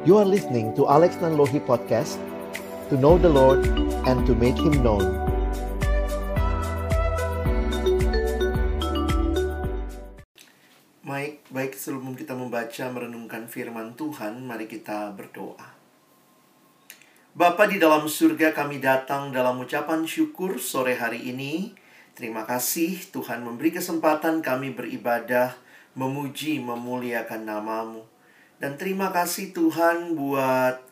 You 0.00 0.16
are 0.16 0.24
listening 0.24 0.72
to 0.80 0.88
Alex 0.88 1.20
Nanlohi 1.20 1.60
Podcast 1.60 2.16
To 2.88 2.96
know 2.96 3.20
the 3.20 3.28
Lord 3.28 3.68
and 4.08 4.24
to 4.24 4.32
make 4.32 4.56
Him 4.56 4.80
known 4.80 5.04
Baik, 11.04 11.44
baik 11.52 11.76
sebelum 11.76 12.16
kita 12.16 12.32
membaca 12.32 12.88
merenungkan 12.88 13.44
firman 13.44 13.92
Tuhan, 13.92 14.40
mari 14.40 14.64
kita 14.64 15.12
berdoa. 15.12 15.68
Bapa 17.36 17.68
di 17.68 17.76
dalam 17.76 18.08
surga 18.08 18.56
kami 18.56 18.80
datang 18.80 19.28
dalam 19.36 19.60
ucapan 19.60 20.08
syukur 20.08 20.56
sore 20.56 20.96
hari 20.96 21.28
ini. 21.28 21.76
Terima 22.16 22.48
kasih 22.48 23.04
Tuhan 23.12 23.44
memberi 23.44 23.68
kesempatan 23.68 24.40
kami 24.40 24.72
beribadah, 24.72 25.60
memuji, 25.92 26.56
memuliakan 26.56 27.44
namamu. 27.44 28.08
Dan 28.60 28.76
terima 28.76 29.08
kasih 29.08 29.56
Tuhan 29.56 30.12
buat 30.20 30.84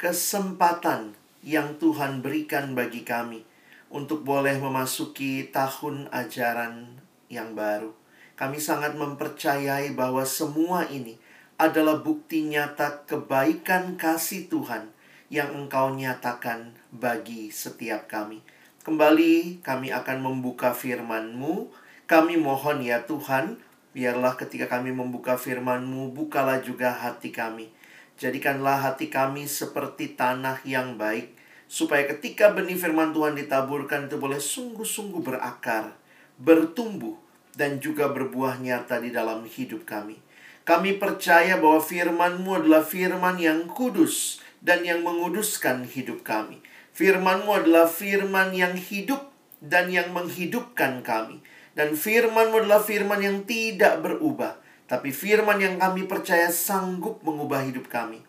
kesempatan 0.00 1.12
yang 1.44 1.76
Tuhan 1.76 2.24
berikan 2.24 2.72
bagi 2.72 3.04
kami 3.04 3.44
untuk 3.92 4.24
boleh 4.24 4.56
memasuki 4.56 5.52
tahun 5.52 6.08
ajaran 6.08 6.96
yang 7.28 7.52
baru. 7.52 7.92
Kami 8.32 8.56
sangat 8.56 8.96
mempercayai 8.96 9.92
bahwa 9.92 10.24
semua 10.24 10.88
ini 10.88 11.20
adalah 11.60 12.00
bukti 12.00 12.48
nyata 12.48 13.04
kebaikan 13.04 14.00
kasih 14.00 14.48
Tuhan 14.48 14.88
yang 15.28 15.52
Engkau 15.52 15.92
nyatakan 15.92 16.72
bagi 16.88 17.52
setiap 17.52 18.08
kami. 18.08 18.40
Kembali 18.88 19.60
kami 19.60 19.92
akan 19.92 20.18
membuka 20.24 20.72
firman-Mu. 20.72 21.68
Kami 22.08 22.40
mohon 22.40 22.82
ya 22.82 23.04
Tuhan, 23.04 23.60
biarlah 23.92 24.36
ketika 24.36 24.68
kami 24.68 24.92
membuka 24.92 25.36
firman-Mu, 25.36 26.12
bukalah 26.12 26.60
juga 26.64 26.92
hati 26.92 27.32
kami. 27.32 27.72
Jadikanlah 28.20 28.92
hati 28.92 29.08
kami 29.08 29.48
seperti 29.48 30.16
tanah 30.16 30.60
yang 30.68 31.00
baik, 31.00 31.32
supaya 31.68 32.04
ketika 32.08 32.52
benih 32.52 32.76
firman 32.76 33.16
Tuhan 33.16 33.36
ditaburkan 33.36 34.08
itu 34.08 34.16
boleh 34.20 34.40
sungguh-sungguh 34.40 35.20
berakar, 35.24 35.96
bertumbuh, 36.36 37.16
dan 37.52 37.80
juga 37.80 38.08
berbuah 38.08 38.60
nyata 38.60 39.00
di 39.00 39.12
dalam 39.12 39.44
hidup 39.44 39.84
kami. 39.84 40.16
Kami 40.62 40.96
percaya 40.96 41.58
bahwa 41.58 41.82
firman-Mu 41.82 42.64
adalah 42.64 42.86
firman 42.86 43.36
yang 43.36 43.66
kudus 43.66 44.38
dan 44.62 44.86
yang 44.86 45.02
menguduskan 45.02 45.84
hidup 45.84 46.22
kami. 46.22 46.62
Firman-Mu 46.94 47.50
adalah 47.50 47.90
firman 47.90 48.54
yang 48.54 48.78
hidup 48.78 49.32
dan 49.58 49.90
yang 49.90 50.14
menghidupkan 50.14 51.02
kami. 51.02 51.42
Dan 51.72 51.96
firman-Mu 51.96 52.64
adalah 52.64 52.84
firman 52.84 53.20
yang 53.24 53.48
tidak 53.48 54.04
berubah. 54.04 54.60
Tapi 54.84 55.08
firman 55.08 55.56
yang 55.56 55.80
kami 55.80 56.04
percaya 56.04 56.52
sanggup 56.52 57.24
mengubah 57.24 57.64
hidup 57.64 57.88
kami. 57.88 58.20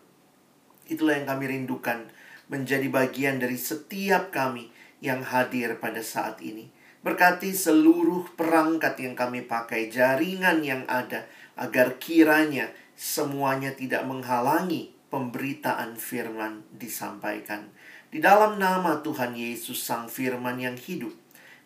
Itulah 0.88 1.20
yang 1.20 1.28
kami 1.28 1.44
rindukan 1.52 2.08
menjadi 2.48 2.88
bagian 2.88 3.36
dari 3.40 3.56
setiap 3.56 4.32
kami 4.32 4.72
yang 5.04 5.20
hadir 5.20 5.76
pada 5.76 6.00
saat 6.00 6.40
ini. 6.40 6.72
Berkati 7.04 7.52
seluruh 7.52 8.32
perangkat 8.32 8.96
yang 9.04 9.12
kami 9.12 9.44
pakai, 9.44 9.92
jaringan 9.92 10.64
yang 10.64 10.88
ada, 10.88 11.28
agar 11.52 12.00
kiranya 12.00 12.72
semuanya 12.96 13.76
tidak 13.76 14.08
menghalangi 14.08 14.96
pemberitaan 15.12 16.00
firman 16.00 16.64
disampaikan. 16.72 17.68
Di 18.08 18.24
dalam 18.24 18.56
nama 18.56 19.04
Tuhan 19.04 19.36
Yesus 19.36 19.84
Sang 19.84 20.08
Firman 20.08 20.56
yang 20.56 20.80
hidup, 20.80 21.12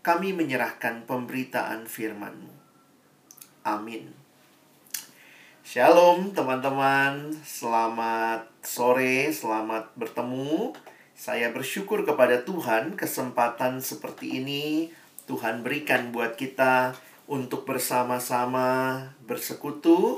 kami 0.01 0.33
menyerahkan 0.33 1.05
pemberitaan 1.05 1.85
firman-Mu. 1.85 2.53
Amin. 3.67 4.15
Shalom 5.67 6.33
teman-teman, 6.33 7.37
selamat 7.45 8.49
sore, 8.65 9.29
selamat 9.29 9.93
bertemu. 10.01 10.73
Saya 11.13 11.53
bersyukur 11.53 12.09
kepada 12.09 12.41
Tuhan 12.47 12.97
kesempatan 12.97 13.83
seperti 13.85 14.41
ini 14.41 14.89
Tuhan 15.29 15.61
berikan 15.61 16.09
buat 16.09 16.41
kita 16.41 16.97
untuk 17.29 17.69
bersama-sama 17.69 18.97
bersekutu, 19.29 20.17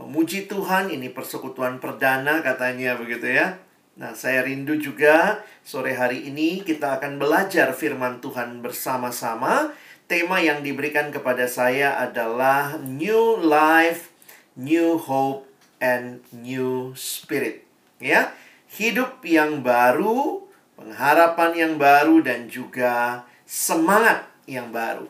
memuji 0.00 0.48
Tuhan. 0.48 0.88
Ini 0.88 1.12
persekutuan 1.12 1.76
perdana 1.76 2.40
katanya 2.40 2.96
begitu 2.96 3.36
ya. 3.36 3.60
Nah, 3.96 4.12
saya 4.12 4.44
rindu 4.44 4.76
juga 4.76 5.40
sore 5.64 5.96
hari 5.96 6.28
ini 6.28 6.60
kita 6.60 7.00
akan 7.00 7.16
belajar 7.16 7.72
firman 7.72 8.20
Tuhan 8.20 8.60
bersama-sama. 8.60 9.72
Tema 10.04 10.36
yang 10.36 10.60
diberikan 10.60 11.08
kepada 11.08 11.48
saya 11.48 11.96
adalah 11.96 12.76
New 12.76 13.40
Life, 13.40 14.12
New 14.52 15.00
Hope, 15.00 15.48
and 15.80 16.20
New 16.28 16.92
Spirit. 16.92 17.64
Ya, 17.96 18.36
hidup 18.68 19.24
yang 19.24 19.64
baru, 19.64 20.44
pengharapan 20.76 21.56
yang 21.56 21.74
baru, 21.80 22.20
dan 22.20 22.52
juga 22.52 23.24
semangat 23.48 24.28
yang 24.44 24.76
baru. 24.76 25.08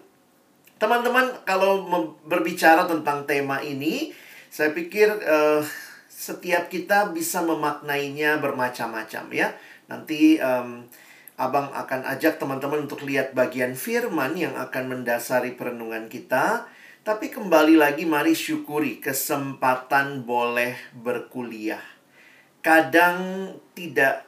Teman-teman, 0.79 1.43
kalau 1.43 1.83
berbicara 2.23 2.87
tentang 2.87 3.27
tema 3.27 3.59
ini, 3.67 4.15
saya 4.47 4.71
pikir 4.71 5.11
uh, 5.11 5.61
setiap 6.16 6.72
kita 6.72 7.12
bisa 7.12 7.44
memaknainya 7.44 8.41
bermacam-macam 8.41 9.25
ya. 9.37 9.53
Nanti 9.93 10.41
um, 10.41 10.88
Abang 11.37 11.69
akan 11.69 12.09
ajak 12.16 12.41
teman-teman 12.41 12.88
untuk 12.88 13.04
lihat 13.04 13.37
bagian 13.37 13.77
firman 13.77 14.32
yang 14.41 14.56
akan 14.56 14.88
mendasari 14.88 15.53
perenungan 15.53 16.09
kita. 16.09 16.65
Tapi 17.04 17.28
kembali 17.28 17.77
lagi 17.77 18.09
mari 18.09 18.32
syukuri 18.32 19.04
kesempatan 19.04 20.25
boleh 20.25 20.72
berkuliah. 20.97 21.84
Kadang 22.65 23.53
tidak 23.77 24.25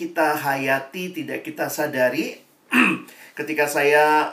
kita 0.00 0.32
hayati, 0.40 1.12
tidak 1.12 1.44
kita 1.44 1.68
sadari 1.68 2.40
ketika 3.38 3.68
saya 3.68 4.32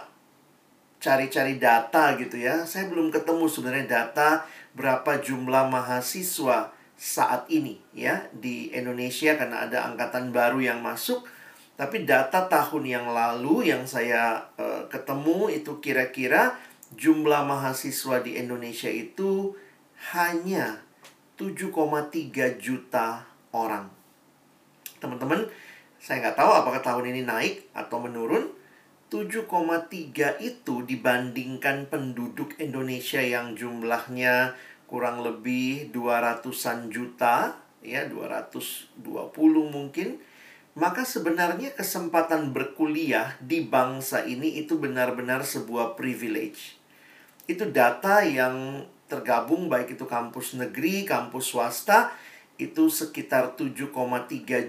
cari-cari 1.03 1.59
data 1.59 2.15
gitu 2.15 2.39
ya. 2.39 2.63
Saya 2.63 2.87
belum 2.87 3.11
ketemu 3.11 3.51
sebenarnya 3.51 3.87
data 3.99 4.47
berapa 4.79 5.19
jumlah 5.19 5.67
mahasiswa 5.67 6.72
saat 6.95 7.49
ini 7.51 7.81
ya 7.91 8.29
di 8.31 8.71
Indonesia 8.71 9.35
karena 9.35 9.65
ada 9.67 9.89
angkatan 9.89 10.31
baru 10.31 10.63
yang 10.63 10.79
masuk. 10.79 11.25
Tapi 11.73 12.05
data 12.05 12.45
tahun 12.45 12.85
yang 12.85 13.07
lalu 13.09 13.73
yang 13.73 13.89
saya 13.89 14.45
uh, 14.61 14.85
ketemu 14.93 15.49
itu 15.49 15.81
kira-kira 15.81 16.53
jumlah 16.93 17.41
mahasiswa 17.49 18.21
di 18.21 18.37
Indonesia 18.37 18.93
itu 18.93 19.57
hanya 20.13 20.85
7,3 21.41 22.61
juta 22.61 23.25
orang. 23.49 23.89
Teman-teman, 25.01 25.49
saya 25.97 26.21
nggak 26.21 26.37
tahu 26.37 26.51
apakah 26.53 26.81
tahun 26.85 27.09
ini 27.09 27.21
naik 27.25 27.73
atau 27.73 27.97
menurun 27.97 28.53
7,3 29.13 30.41
itu 30.41 30.75
dibandingkan 30.85 31.85
penduduk 31.85 32.57
Indonesia 32.57 33.21
yang 33.21 33.53
jumlahnya 33.53 34.57
kurang 34.93 35.25
lebih 35.25 35.89
200-an 35.89 36.93
juta, 36.93 37.57
ya 37.81 38.05
220 38.05 39.01
mungkin, 39.73 40.21
maka 40.77 41.01
sebenarnya 41.01 41.73
kesempatan 41.73 42.53
berkuliah 42.53 43.33
di 43.41 43.65
bangsa 43.65 44.21
ini 44.21 44.61
itu 44.61 44.77
benar-benar 44.77 45.41
sebuah 45.41 45.97
privilege. 45.97 46.77
Itu 47.49 47.73
data 47.73 48.21
yang 48.21 48.85
tergabung 49.09 49.65
baik 49.65 49.97
itu 49.97 50.05
kampus 50.05 50.61
negeri, 50.61 51.09
kampus 51.09 51.57
swasta, 51.57 52.13
itu 52.61 52.93
sekitar 52.93 53.57
7,3 53.57 53.89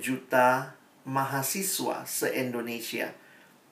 juta 0.00 0.72
mahasiswa 1.04 2.08
se-Indonesia. 2.08 3.12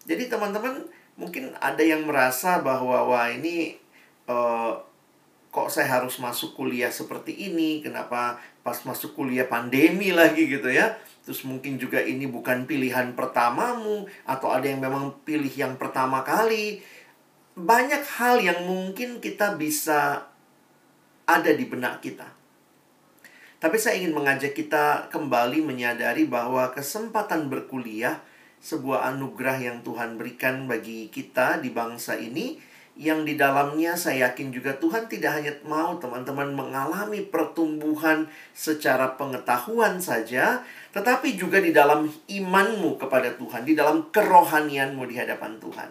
Jadi 0.04 0.28
teman-teman 0.28 0.84
mungkin 1.16 1.56
ada 1.64 1.80
yang 1.80 2.04
merasa 2.04 2.60
bahwa 2.60 3.08
wah 3.08 3.32
ini 3.32 3.80
uh, 4.28 4.91
kok 5.52 5.68
saya 5.68 6.00
harus 6.00 6.16
masuk 6.16 6.56
kuliah 6.56 6.88
seperti 6.88 7.36
ini, 7.36 7.84
kenapa 7.84 8.40
pas 8.64 8.80
masuk 8.88 9.12
kuliah 9.12 9.44
pandemi 9.44 10.08
lagi 10.08 10.48
gitu 10.48 10.72
ya. 10.72 10.96
Terus 11.28 11.44
mungkin 11.44 11.76
juga 11.76 12.00
ini 12.00 12.24
bukan 12.24 12.64
pilihan 12.64 13.12
pertamamu 13.12 14.08
atau 14.24 14.48
ada 14.48 14.64
yang 14.64 14.80
memang 14.80 15.12
pilih 15.28 15.52
yang 15.52 15.76
pertama 15.76 16.24
kali. 16.24 16.80
Banyak 17.52 18.00
hal 18.16 18.40
yang 18.40 18.64
mungkin 18.64 19.20
kita 19.20 19.60
bisa 19.60 20.24
ada 21.28 21.50
di 21.52 21.68
benak 21.68 22.00
kita. 22.00 22.32
Tapi 23.60 23.76
saya 23.76 24.00
ingin 24.00 24.16
mengajak 24.16 24.56
kita 24.56 25.12
kembali 25.12 25.62
menyadari 25.62 26.26
bahwa 26.26 26.72
kesempatan 26.72 27.52
berkuliah 27.52 28.24
sebuah 28.58 29.14
anugerah 29.14 29.58
yang 29.60 29.78
Tuhan 29.84 30.16
berikan 30.16 30.64
bagi 30.64 31.12
kita 31.12 31.60
di 31.60 31.70
bangsa 31.70 32.16
ini 32.16 32.71
yang 32.92 33.24
di 33.24 33.40
dalamnya 33.40 33.96
saya 33.96 34.28
yakin 34.28 34.52
juga 34.52 34.76
Tuhan 34.76 35.08
tidak 35.08 35.40
hanya 35.40 35.52
mau 35.64 35.96
teman-teman 35.96 36.52
mengalami 36.52 37.24
pertumbuhan 37.24 38.28
secara 38.52 39.16
pengetahuan 39.16 39.96
saja, 39.96 40.60
tetapi 40.92 41.40
juga 41.40 41.56
di 41.56 41.72
dalam 41.72 42.04
imanmu 42.28 43.00
kepada 43.00 43.32
Tuhan, 43.40 43.64
di 43.64 43.72
dalam 43.72 44.12
kerohanianmu 44.12 45.08
di 45.08 45.16
hadapan 45.16 45.56
Tuhan. 45.56 45.90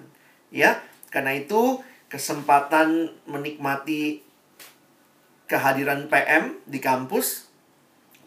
Ya, 0.54 0.78
karena 1.10 1.34
itu 1.34 1.82
kesempatan 2.06 3.10
menikmati 3.26 4.22
kehadiran 5.50 6.06
PM 6.06 6.62
di 6.70 6.78
kampus 6.78 7.52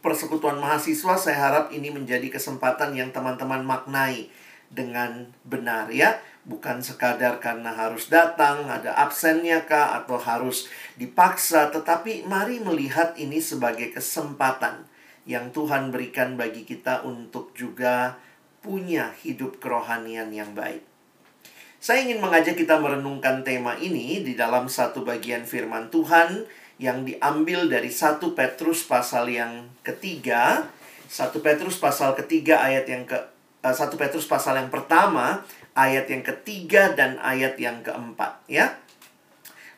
persekutuan 0.04 0.60
mahasiswa, 0.60 1.16
saya 1.16 1.38
harap 1.40 1.72
ini 1.72 1.88
menjadi 1.88 2.28
kesempatan 2.28 2.92
yang 2.92 3.08
teman-teman 3.14 3.64
maknai 3.64 4.28
dengan 4.68 5.32
benar 5.48 5.88
ya. 5.88 6.20
Bukan 6.44 6.84
sekadar 6.84 7.40
karena 7.40 7.72
harus 7.72 8.12
datang, 8.12 8.68
ada 8.68 8.92
absennya 9.00 9.64
kah, 9.64 9.96
atau 9.96 10.20
harus 10.20 10.68
dipaksa. 11.00 11.72
Tetapi 11.72 12.28
mari 12.28 12.60
melihat 12.60 13.16
ini 13.16 13.40
sebagai 13.40 13.96
kesempatan 13.96 14.84
yang 15.24 15.48
Tuhan 15.56 15.88
berikan 15.88 16.36
bagi 16.36 16.68
kita 16.68 17.00
untuk 17.08 17.56
juga 17.56 18.20
punya 18.60 19.16
hidup 19.24 19.56
kerohanian 19.56 20.28
yang 20.32 20.52
baik. 20.52 20.84
Saya 21.84 22.00
ingin 22.00 22.20
mengajak 22.20 22.56
kita 22.56 22.80
merenungkan 22.80 23.44
tema 23.44 23.76
ini 23.76 24.24
di 24.24 24.32
dalam 24.32 24.72
satu 24.72 25.04
bagian 25.04 25.44
firman 25.44 25.92
Tuhan 25.92 26.48
yang 26.80 27.04
diambil 27.04 27.68
dari 27.68 27.92
satu 27.92 28.32
Petrus 28.32 28.88
pasal 28.88 29.28
yang 29.28 29.68
ketiga. 29.84 30.68
satu 31.04 31.44
Petrus 31.44 31.76
pasal 31.76 32.16
ketiga 32.16 32.64
ayat 32.64 32.88
yang 32.88 33.04
ke 33.04 33.14
uh, 33.60 33.96
Petrus 34.00 34.24
pasal 34.24 34.56
yang 34.58 34.72
pertama 34.72 35.44
ayat 35.74 36.06
yang 36.06 36.22
ketiga 36.22 36.94
dan 36.94 37.18
ayat 37.20 37.58
yang 37.58 37.82
keempat 37.82 38.46
ya. 38.46 38.78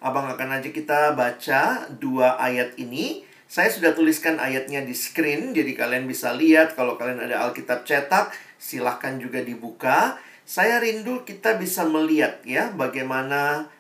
Abang 0.05 0.29
akan 0.29 0.61
aja 0.61 0.69
kita 0.71 1.17
baca 1.17 1.89
dua 1.89 2.37
ayat 2.37 2.77
ini. 2.77 3.25
Saya 3.47 3.71
sudah 3.71 3.95
tuliskan 3.95 4.43
ayatnya 4.43 4.83
di 4.83 4.91
screen, 4.91 5.55
jadi 5.55 5.71
kalian 5.73 6.11
bisa 6.11 6.35
lihat 6.35 6.75
kalau 6.75 6.99
kalian 6.99 7.31
ada 7.31 7.47
Alkitab 7.47 7.87
cetak, 7.87 8.35
silahkan 8.59 9.17
juga 9.23 9.41
dibuka. 9.41 10.19
Saya 10.43 10.83
rindu 10.83 11.23
kita 11.23 11.55
bisa 11.55 11.87
melihat 11.87 12.43
ya 12.43 12.75
bagaimana 12.75 13.71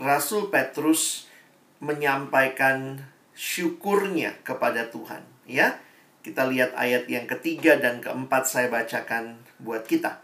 Rasul 0.00 0.48
Petrus 0.48 1.28
menyampaikan 1.84 3.04
syukurnya 3.36 4.40
kepada 4.40 4.88
Tuhan. 4.88 5.20
Ya, 5.44 5.76
kita 6.24 6.48
lihat 6.48 6.72
ayat 6.72 7.04
yang 7.04 7.28
ketiga 7.28 7.76
dan 7.76 8.00
keempat 8.00 8.48
saya 8.48 8.72
bacakan 8.72 9.36
buat 9.60 9.84
kita. 9.84 10.23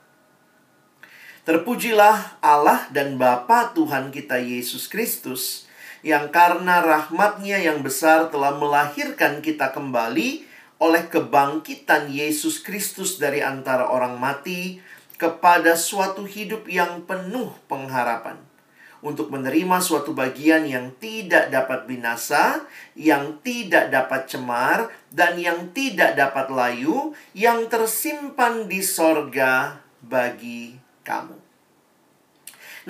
Terpujilah 1.50 2.38
Allah 2.38 2.86
dan 2.94 3.18
Bapa 3.18 3.74
Tuhan 3.74 4.14
kita 4.14 4.38
Yesus 4.38 4.86
Kristus, 4.86 5.66
yang 5.98 6.30
karena 6.30 6.78
rahmatnya 6.78 7.58
yang 7.58 7.82
besar 7.82 8.30
telah 8.30 8.54
melahirkan 8.54 9.42
kita 9.42 9.74
kembali 9.74 10.46
oleh 10.78 11.02
kebangkitan 11.10 12.06
Yesus 12.06 12.62
Kristus 12.62 13.18
dari 13.18 13.42
antara 13.42 13.90
orang 13.90 14.14
mati 14.14 14.78
kepada 15.18 15.74
suatu 15.74 16.22
hidup 16.22 16.70
yang 16.70 17.02
penuh 17.02 17.50
pengharapan 17.66 18.38
untuk 19.02 19.34
menerima 19.34 19.82
suatu 19.82 20.14
bagian 20.14 20.70
yang 20.70 20.94
tidak 21.02 21.50
dapat 21.50 21.82
binasa, 21.90 22.62
yang 22.94 23.42
tidak 23.42 23.90
dapat 23.90 24.30
cemar, 24.30 24.86
dan 25.10 25.34
yang 25.34 25.74
tidak 25.74 26.14
dapat 26.14 26.46
layu, 26.46 27.10
yang 27.34 27.66
tersimpan 27.66 28.70
di 28.70 28.86
sorga 28.86 29.82
bagi 29.98 30.78
kamu. 31.02 31.39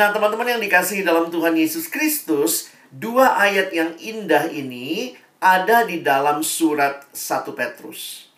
Nah, 0.01 0.17
teman-teman 0.17 0.57
yang 0.57 0.65
dikasihi 0.65 1.05
dalam 1.05 1.29
Tuhan 1.29 1.53
Yesus 1.61 1.93
Kristus, 1.93 2.73
dua 2.89 3.37
ayat 3.37 3.69
yang 3.69 4.01
indah 4.01 4.49
ini 4.49 5.13
ada 5.45 5.85
di 5.85 6.01
dalam 6.01 6.41
surat 6.41 7.05
1 7.13 7.53
Petrus. 7.53 8.33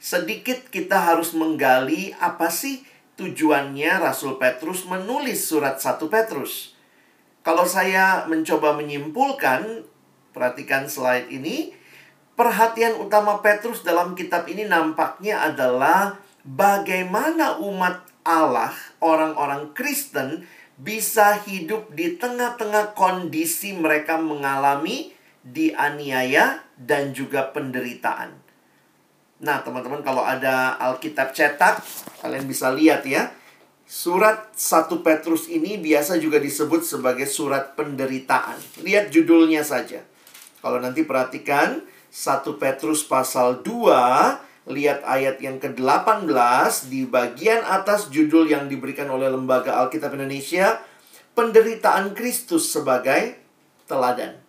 Sedikit 0.00 0.64
kita 0.72 0.96
harus 0.96 1.36
menggali 1.36 2.16
apa 2.16 2.48
sih 2.48 2.88
tujuannya 3.20 4.00
Rasul 4.00 4.40
Petrus 4.40 4.88
menulis 4.88 5.44
surat 5.44 5.76
1 5.76 6.00
Petrus. 6.08 6.72
Kalau 7.44 7.68
saya 7.68 8.24
mencoba 8.24 8.72
menyimpulkan, 8.72 9.84
perhatikan 10.32 10.88
slide 10.88 11.28
ini, 11.28 11.76
perhatian 12.32 12.96
utama 12.96 13.44
Petrus 13.44 13.84
dalam 13.84 14.16
kitab 14.16 14.48
ini 14.48 14.64
nampaknya 14.64 15.52
adalah 15.52 16.16
bagaimana 16.48 17.60
umat 17.60 18.08
Allah, 18.24 18.72
orang-orang 19.04 19.76
Kristen, 19.76 20.48
bisa 20.78 21.38
hidup 21.46 21.94
di 21.94 22.18
tengah-tengah 22.18 22.98
kondisi 22.98 23.74
mereka 23.74 24.18
mengalami 24.18 25.14
dianiaya 25.44 26.64
dan 26.74 27.14
juga 27.14 27.52
penderitaan. 27.54 28.34
Nah, 29.44 29.60
teman-teman 29.60 30.00
kalau 30.00 30.24
ada 30.24 30.74
Alkitab 30.80 31.36
cetak, 31.36 31.84
kalian 32.24 32.48
bisa 32.48 32.72
lihat 32.72 33.04
ya. 33.04 33.28
Surat 33.84 34.56
1 34.56 35.04
Petrus 35.04 35.52
ini 35.52 35.76
biasa 35.76 36.16
juga 36.16 36.40
disebut 36.40 36.80
sebagai 36.80 37.28
surat 37.28 37.76
penderitaan. 37.76 38.56
Lihat 38.80 39.12
judulnya 39.12 39.60
saja. 39.60 40.00
Kalau 40.64 40.80
nanti 40.80 41.04
perhatikan 41.04 41.84
1 42.08 42.56
Petrus 42.56 43.04
pasal 43.04 43.60
2 43.60 44.53
lihat 44.64 45.04
ayat 45.04 45.44
yang 45.44 45.60
ke-18 45.60 46.88
di 46.88 47.04
bagian 47.04 47.60
atas 47.68 48.08
judul 48.08 48.48
yang 48.48 48.64
diberikan 48.64 49.12
oleh 49.12 49.28
Lembaga 49.28 49.76
Alkitab 49.84 50.16
Indonesia, 50.16 50.80
penderitaan 51.36 52.16
Kristus 52.16 52.72
sebagai 52.72 53.36
teladan. 53.84 54.40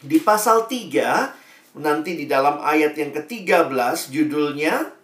Di 0.00 0.16
pasal 0.24 0.64
3, 0.64 1.76
nanti 1.76 2.16
di 2.16 2.24
dalam 2.24 2.64
ayat 2.64 2.96
yang 2.96 3.12
ke-13 3.12 4.08
judulnya 4.08 4.96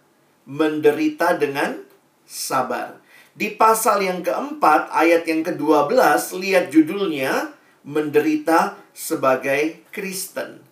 menderita 0.49 1.37
dengan 1.37 1.85
sabar. 2.25 2.97
Di 3.35 3.53
pasal 3.53 4.01
yang 4.01 4.25
keempat, 4.25 4.89
ayat 4.89 5.27
yang 5.29 5.45
ke-12, 5.45 5.93
lihat 6.41 6.73
judulnya 6.73 7.53
menderita 7.85 8.79
sebagai 8.95 9.85
Kristen. 9.93 10.64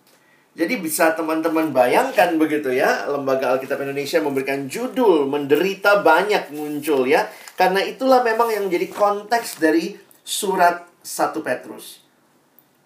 Jadi 0.54 0.78
bisa 0.78 1.18
teman-teman 1.18 1.74
bayangkan 1.74 2.38
begitu 2.38 2.70
ya, 2.70 3.10
Lembaga 3.10 3.58
Alkitab 3.58 3.82
Indonesia 3.82 4.22
memberikan 4.22 4.70
judul 4.70 5.26
menderita 5.26 5.98
banyak 5.98 6.54
muncul 6.54 7.10
ya. 7.10 7.26
Karena 7.58 7.82
itulah 7.82 8.22
memang 8.22 8.54
yang 8.54 8.70
menjadi 8.70 8.86
konteks 8.94 9.58
dari 9.58 9.98
surat 10.22 10.86
1 11.02 11.42
Petrus. 11.42 12.06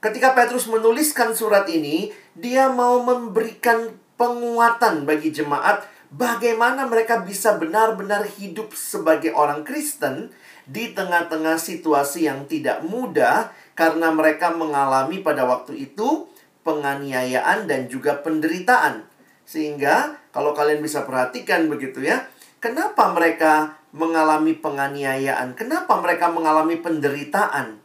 Ketika 0.00 0.32
Petrus 0.32 0.65
menuliskan 0.65 1.37
surat 1.37 1.69
ini, 1.69 2.09
dia 2.32 2.73
mau 2.73 3.05
memberikan 3.05 3.93
penguatan 4.17 5.05
bagi 5.05 5.29
jemaat 5.29 5.85
bagaimana 6.09 6.88
mereka 6.88 7.21
bisa 7.21 7.61
benar-benar 7.61 8.25
hidup 8.41 8.73
sebagai 8.73 9.37
orang 9.37 9.61
Kristen 9.62 10.32
di 10.64 10.97
tengah-tengah 10.97 11.61
situasi 11.61 12.29
yang 12.29 12.49
tidak 12.49 12.81
mudah 12.85 13.53
karena 13.76 14.09
mereka 14.09 14.53
mengalami 14.53 15.21
pada 15.21 15.44
waktu 15.44 15.88
itu 15.88 16.29
penganiayaan 16.63 17.67
dan 17.67 17.88
juga 17.88 18.21
penderitaan. 18.21 19.07
Sehingga 19.49 20.21
kalau 20.29 20.53
kalian 20.53 20.85
bisa 20.85 21.09
perhatikan 21.09 21.67
begitu 21.73 22.05
ya, 22.05 22.29
kenapa 22.61 23.11
mereka 23.17 23.81
mengalami 23.97 24.53
penganiayaan? 24.53 25.57
Kenapa 25.57 25.97
mereka 25.99 26.29
mengalami 26.29 26.77
penderitaan? 26.79 27.81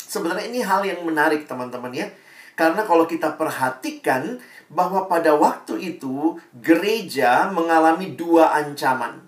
Sebenarnya 0.00 0.48
ini 0.48 0.60
hal 0.64 0.84
yang 0.84 1.04
menarik 1.04 1.44
teman-teman 1.44 1.92
ya. 1.92 2.08
Karena 2.56 2.84
kalau 2.84 3.08
kita 3.08 3.36
perhatikan 3.36 4.40
bahwa 4.72 5.08
pada 5.08 5.36
waktu 5.36 5.96
itu 5.96 6.40
gereja 6.60 7.52
mengalami 7.52 8.12
dua 8.16 8.56
ancaman. 8.56 9.24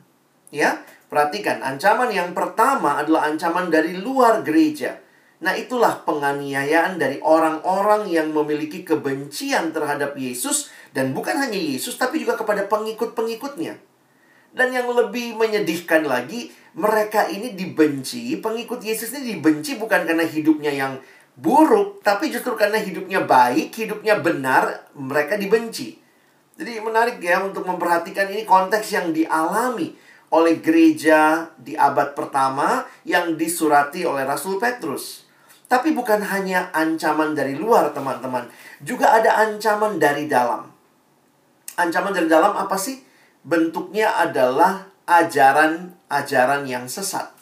Ya, 0.49 0.81
perhatikan 1.13 1.61
ancaman 1.61 2.09
yang 2.13 2.33
pertama 2.33 3.01
adalah 3.01 3.29
ancaman 3.29 3.69
dari 3.69 3.97
luar 3.97 4.41
gereja 4.41 5.04
Nah, 5.45 5.53
itulah 5.53 6.01
penganiayaan 6.09 6.97
dari 6.97 7.21
orang-orang 7.21 8.09
yang 8.09 8.33
memiliki 8.33 8.81
kebencian 8.81 9.77
terhadap 9.77 10.17
Yesus 10.17 10.73
dan 10.97 11.13
bukan 11.13 11.37
hanya 11.37 11.61
Yesus 11.61 12.01
tapi 12.01 12.25
juga 12.25 12.33
kepada 12.41 12.65
pengikut-pengikutnya. 12.65 13.77
Dan 14.57 14.73
yang 14.73 14.89
lebih 14.89 15.37
menyedihkan 15.37 16.09
lagi, 16.09 16.49
mereka 16.73 17.29
ini 17.29 17.53
dibenci, 17.53 18.41
pengikut 18.41 18.81
Yesus 18.81 19.13
ini 19.13 19.37
dibenci 19.37 19.77
bukan 19.77 20.09
karena 20.09 20.25
hidupnya 20.25 20.73
yang 20.73 20.97
buruk, 21.37 22.01
tapi 22.01 22.33
justru 22.33 22.57
karena 22.57 22.81
hidupnya 22.81 23.21
baik, 23.29 23.75
hidupnya 23.75 24.17
benar, 24.25 24.89
mereka 24.97 25.37
dibenci. 25.37 26.01
Jadi 26.57 26.79
menarik 26.81 27.21
ya 27.21 27.45
untuk 27.45 27.67
memperhatikan 27.69 28.33
ini 28.33 28.47
konteks 28.47 28.95
yang 28.97 29.13
dialami 29.13 29.93
oleh 30.33 30.63
gereja 30.63 31.51
di 31.59 31.77
abad 31.77 32.17
pertama 32.17 32.87
yang 33.05 33.37
disurati 33.37 34.07
oleh 34.07 34.25
Rasul 34.25 34.57
Petrus. 34.57 35.24
Tapi 35.65 35.97
bukan 35.97 36.21
hanya 36.21 36.69
ancaman 36.77 37.33
dari 37.33 37.57
luar, 37.57 37.91
teman-teman. 37.97 38.47
Juga 38.85 39.17
ada 39.17 39.41
ancaman 39.49 39.97
dari 39.97 40.29
dalam. 40.29 40.69
Ancaman 41.75 42.13
dari 42.13 42.29
dalam 42.29 42.55
apa 42.55 42.77
sih? 42.77 43.01
Bentuknya 43.45 44.15
adalah 44.17 44.87
ajaran-ajaran 45.09 46.65
yang 46.69 46.89
sesat. 46.89 47.35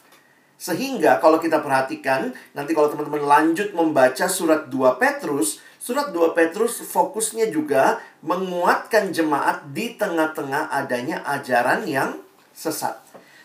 Sehingga 0.62 1.18
kalau 1.18 1.42
kita 1.42 1.58
perhatikan, 1.58 2.30
nanti 2.54 2.70
kalau 2.70 2.86
teman-teman 2.86 3.26
lanjut 3.26 3.74
membaca 3.74 4.30
surat 4.30 4.70
2 4.70 5.02
Petrus, 5.02 5.58
surat 5.82 6.14
2 6.14 6.38
Petrus 6.38 6.78
fokusnya 6.86 7.50
juga 7.50 7.98
menguatkan 8.22 9.10
jemaat 9.10 9.74
di 9.74 9.98
tengah-tengah 9.98 10.70
adanya 10.70 11.26
ajaran 11.26 11.82
yang 11.90 12.22
sesat. 12.54 12.94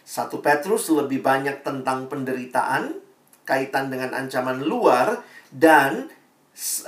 Satu 0.06 0.46
Petrus 0.46 0.94
lebih 0.94 1.26
banyak 1.26 1.66
tentang 1.66 2.06
penderitaan, 2.06 2.94
kaitan 3.48 3.88
dengan 3.88 4.12
ancaman 4.12 4.68
luar 4.68 5.24
dan 5.48 6.12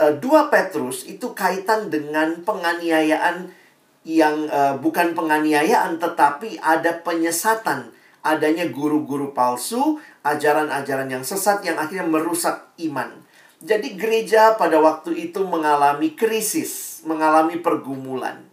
uh, 0.03 0.13
dua 0.19 0.51
Petrus 0.51 1.07
itu 1.07 1.31
kaitan 1.31 1.87
dengan 1.87 2.43
penganiayaan 2.43 3.55
yang 4.03 4.51
uh, 4.51 4.75
bukan 4.75 5.15
penganiayaan 5.15 5.95
tetapi 6.01 6.59
ada 6.59 6.99
penyesatan, 6.99 7.95
adanya 8.19 8.67
guru-guru 8.67 9.31
palsu, 9.31 10.03
ajaran-ajaran 10.27 11.07
yang 11.07 11.23
sesat 11.23 11.63
yang 11.63 11.79
akhirnya 11.79 12.07
merusak 12.07 12.75
iman. 12.83 13.23
Jadi 13.59 13.99
gereja 13.99 14.55
pada 14.55 14.79
waktu 14.79 15.31
itu 15.31 15.43
mengalami 15.43 16.15
krisis, 16.15 17.03
mengalami 17.03 17.59
pergumulan. 17.59 18.47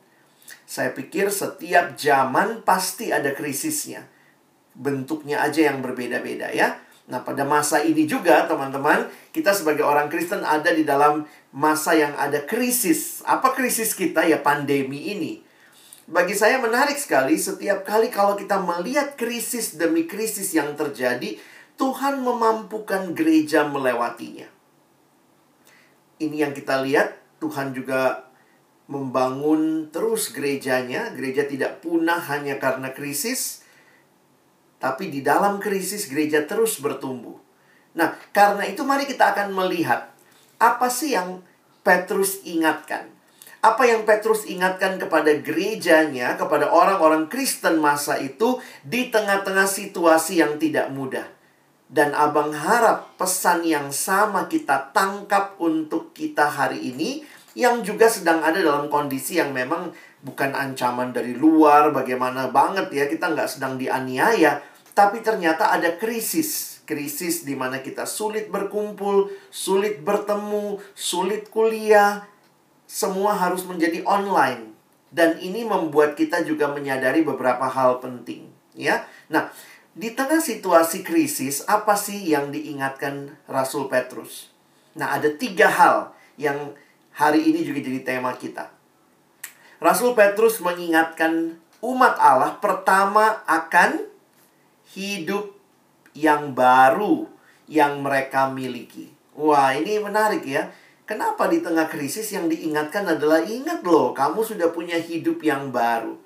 Saya 0.66 0.90
pikir 0.90 1.30
setiap 1.30 1.94
zaman 1.94 2.66
pasti 2.66 3.14
ada 3.14 3.30
krisisnya. 3.30 4.02
Bentuknya 4.74 5.46
aja 5.46 5.70
yang 5.70 5.78
berbeda-beda 5.78 6.50
ya. 6.50 6.82
Nah, 7.06 7.22
pada 7.22 7.46
masa 7.46 7.86
ini 7.86 8.02
juga, 8.02 8.50
teman-teman, 8.50 9.06
kita 9.30 9.54
sebagai 9.54 9.86
orang 9.86 10.10
Kristen 10.10 10.42
ada 10.42 10.74
di 10.74 10.82
dalam 10.82 11.22
masa 11.54 11.94
yang 11.94 12.18
ada 12.18 12.42
krisis. 12.42 13.22
Apa 13.22 13.54
krisis 13.54 13.94
kita? 13.94 14.26
Ya, 14.26 14.42
pandemi 14.42 15.14
ini. 15.14 15.46
Bagi 16.06 16.34
saya 16.38 16.62
menarik 16.62 16.98
sekali, 16.98 17.38
setiap 17.38 17.82
kali 17.82 18.10
kalau 18.10 18.38
kita 18.38 18.62
melihat 18.62 19.18
krisis 19.18 19.78
demi 19.78 20.06
krisis 20.06 20.54
yang 20.54 20.74
terjadi, 20.78 21.38
Tuhan 21.78 22.22
memampukan 22.22 23.10
gereja 23.14 23.66
melewatinya. 23.66 24.46
Ini 26.22 26.46
yang 26.46 26.52
kita 26.54 26.82
lihat, 26.86 27.18
Tuhan 27.42 27.74
juga 27.74 28.30
membangun 28.86 29.90
terus 29.90 30.30
gerejanya. 30.30 31.10
Gereja 31.12 31.44
tidak 31.46 31.82
punah 31.82 32.22
hanya 32.30 32.56
karena 32.62 32.94
krisis, 32.94 33.65
tapi 34.76 35.08
di 35.08 35.24
dalam 35.24 35.56
krisis 35.58 36.08
gereja 36.08 36.44
terus 36.44 36.78
bertumbuh. 36.78 37.36
Nah, 37.96 38.12
karena 38.30 38.68
itu 38.68 38.84
mari 38.84 39.08
kita 39.08 39.32
akan 39.32 39.56
melihat 39.56 40.12
apa 40.60 40.88
sih 40.92 41.16
yang 41.16 41.40
Petrus 41.80 42.44
ingatkan. 42.44 43.08
Apa 43.64 43.88
yang 43.88 44.06
Petrus 44.06 44.46
ingatkan 44.46 45.00
kepada 45.00 45.32
gerejanya, 45.42 46.38
kepada 46.38 46.70
orang-orang 46.70 47.26
Kristen 47.26 47.82
masa 47.82 48.20
itu 48.20 48.60
di 48.84 49.08
tengah-tengah 49.10 49.66
situasi 49.66 50.38
yang 50.38 50.60
tidak 50.60 50.92
mudah. 50.92 51.26
Dan 51.86 52.14
abang 52.14 52.50
harap 52.50 53.14
pesan 53.14 53.62
yang 53.62 53.94
sama 53.94 54.50
kita 54.50 54.90
tangkap 54.90 55.54
untuk 55.58 56.10
kita 56.14 56.46
hari 56.46 56.94
ini 56.94 57.22
yang 57.56 57.80
juga 57.80 58.10
sedang 58.10 58.44
ada 58.44 58.60
dalam 58.60 58.92
kondisi 58.92 59.40
yang 59.40 59.54
memang 59.54 59.90
bukan 60.26 60.50
ancaman 60.58 61.14
dari 61.14 61.38
luar, 61.38 61.94
bagaimana 61.94 62.50
banget 62.50 62.90
ya, 62.90 63.06
kita 63.06 63.30
nggak 63.30 63.46
sedang 63.46 63.78
dianiaya, 63.78 64.58
tapi 64.90 65.22
ternyata 65.22 65.70
ada 65.70 65.94
krisis. 65.94 66.82
Krisis 66.82 67.46
di 67.46 67.54
mana 67.54 67.82
kita 67.82 68.06
sulit 68.06 68.50
berkumpul, 68.50 69.30
sulit 69.50 70.02
bertemu, 70.02 70.82
sulit 70.94 71.50
kuliah, 71.50 72.26
semua 72.86 73.34
harus 73.38 73.62
menjadi 73.66 74.02
online. 74.06 74.74
Dan 75.10 75.38
ini 75.38 75.62
membuat 75.62 76.18
kita 76.18 76.42
juga 76.42 76.70
menyadari 76.70 77.22
beberapa 77.22 77.66
hal 77.66 78.02
penting, 78.02 78.50
ya. 78.74 79.06
Nah, 79.30 79.50
di 79.96 80.12
tengah 80.12 80.42
situasi 80.44 81.00
krisis, 81.00 81.64
apa 81.66 81.96
sih 81.96 82.20
yang 82.30 82.52
diingatkan 82.52 83.34
Rasul 83.48 83.88
Petrus? 83.88 84.52
Nah, 84.92 85.16
ada 85.16 85.32
tiga 85.32 85.72
hal 85.72 86.12
yang 86.36 86.76
hari 87.16 87.48
ini 87.48 87.64
juga 87.64 87.80
jadi 87.80 88.04
tema 88.04 88.36
kita. 88.36 88.75
Rasul 89.76 90.16
Petrus 90.16 90.64
mengingatkan 90.64 91.60
umat 91.84 92.16
Allah 92.16 92.56
pertama 92.56 93.44
akan 93.44 94.08
hidup 94.96 95.52
yang 96.16 96.56
baru 96.56 97.28
yang 97.68 98.00
mereka 98.00 98.48
miliki. 98.48 99.12
Wah, 99.36 99.76
ini 99.76 100.00
menarik 100.00 100.48
ya. 100.48 100.72
Kenapa 101.06 101.46
di 101.46 101.62
tengah 101.62 101.86
krisis 101.86 102.32
yang 102.34 102.50
diingatkan 102.50 103.06
adalah 103.06 103.44
ingat 103.44 103.84
loh, 103.86 104.10
kamu 104.10 104.42
sudah 104.42 104.72
punya 104.74 104.98
hidup 104.98 105.38
yang 105.44 105.70
baru. 105.70 106.18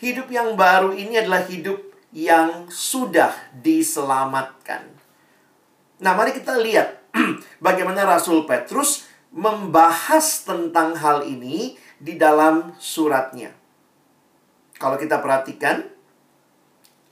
Hidup 0.00 0.26
yang 0.32 0.58
baru 0.58 0.90
ini 0.90 1.20
adalah 1.20 1.46
hidup 1.46 1.78
yang 2.10 2.66
sudah 2.66 3.30
diselamatkan. 3.54 4.90
Nah, 6.02 6.12
mari 6.18 6.34
kita 6.34 6.58
lihat 6.58 7.14
bagaimana 7.66 8.02
Rasul 8.02 8.42
Petrus 8.42 9.06
membahas 9.30 10.42
tentang 10.42 10.98
hal 10.98 11.26
ini 11.26 11.78
di 11.98 12.18
dalam 12.18 12.74
suratnya. 12.78 13.54
Kalau 14.78 14.98
kita 14.98 15.22
perhatikan 15.22 15.86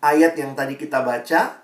ayat 0.03 0.35
yang 0.35 0.53
tadi 0.59 0.75
kita 0.75 1.01
baca, 1.01 1.62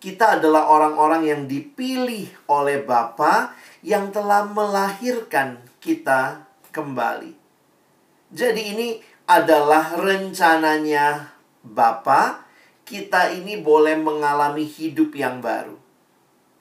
kita 0.00 0.40
adalah 0.40 0.68
orang-orang 0.72 1.22
yang 1.28 1.42
dipilih 1.44 2.28
oleh 2.48 2.80
Bapa 2.80 3.52
yang 3.84 4.08
telah 4.12 4.48
melahirkan 4.48 5.60
kita 5.80 6.48
kembali. 6.72 7.36
Jadi 8.32 8.62
ini 8.76 8.88
adalah 9.28 9.96
rencananya 9.96 11.36
Bapa, 11.60 12.48
kita 12.88 13.30
ini 13.36 13.60
boleh 13.60 13.94
mengalami 14.00 14.64
hidup 14.64 15.12
yang 15.12 15.44
baru. 15.44 15.76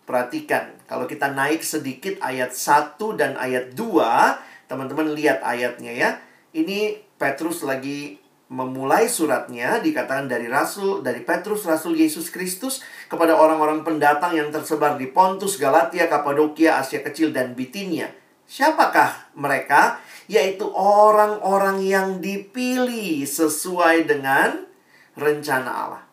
Perhatikan, 0.04 0.76
kalau 0.90 1.06
kita 1.06 1.32
naik 1.32 1.62
sedikit 1.62 2.18
ayat 2.20 2.52
1 2.52 2.98
dan 3.16 3.38
ayat 3.38 3.78
2, 3.78 4.49
teman-teman 4.70 5.18
lihat 5.18 5.42
ayatnya 5.42 5.92
ya. 5.92 6.10
Ini 6.54 7.02
Petrus 7.18 7.66
lagi 7.66 8.22
memulai 8.50 9.06
suratnya 9.06 9.78
dikatakan 9.78 10.26
dari 10.26 10.50
rasul 10.50 11.06
dari 11.06 11.22
Petrus 11.22 11.70
rasul 11.70 11.94
Yesus 11.94 12.34
Kristus 12.34 12.82
kepada 13.06 13.38
orang-orang 13.38 13.86
pendatang 13.86 14.34
yang 14.34 14.50
tersebar 14.50 14.98
di 14.98 15.10
Pontus, 15.10 15.58
Galatia, 15.62 16.10
Kapadokia, 16.10 16.82
Asia 16.82 17.02
Kecil 17.02 17.34
dan 17.34 17.54
Bitinia. 17.54 18.10
Siapakah 18.50 19.34
mereka? 19.38 20.02
Yaitu 20.26 20.66
orang-orang 20.74 21.82
yang 21.86 22.08
dipilih 22.22 23.26
sesuai 23.26 24.10
dengan 24.10 24.66
rencana 25.14 25.70
Allah. 25.70 26.04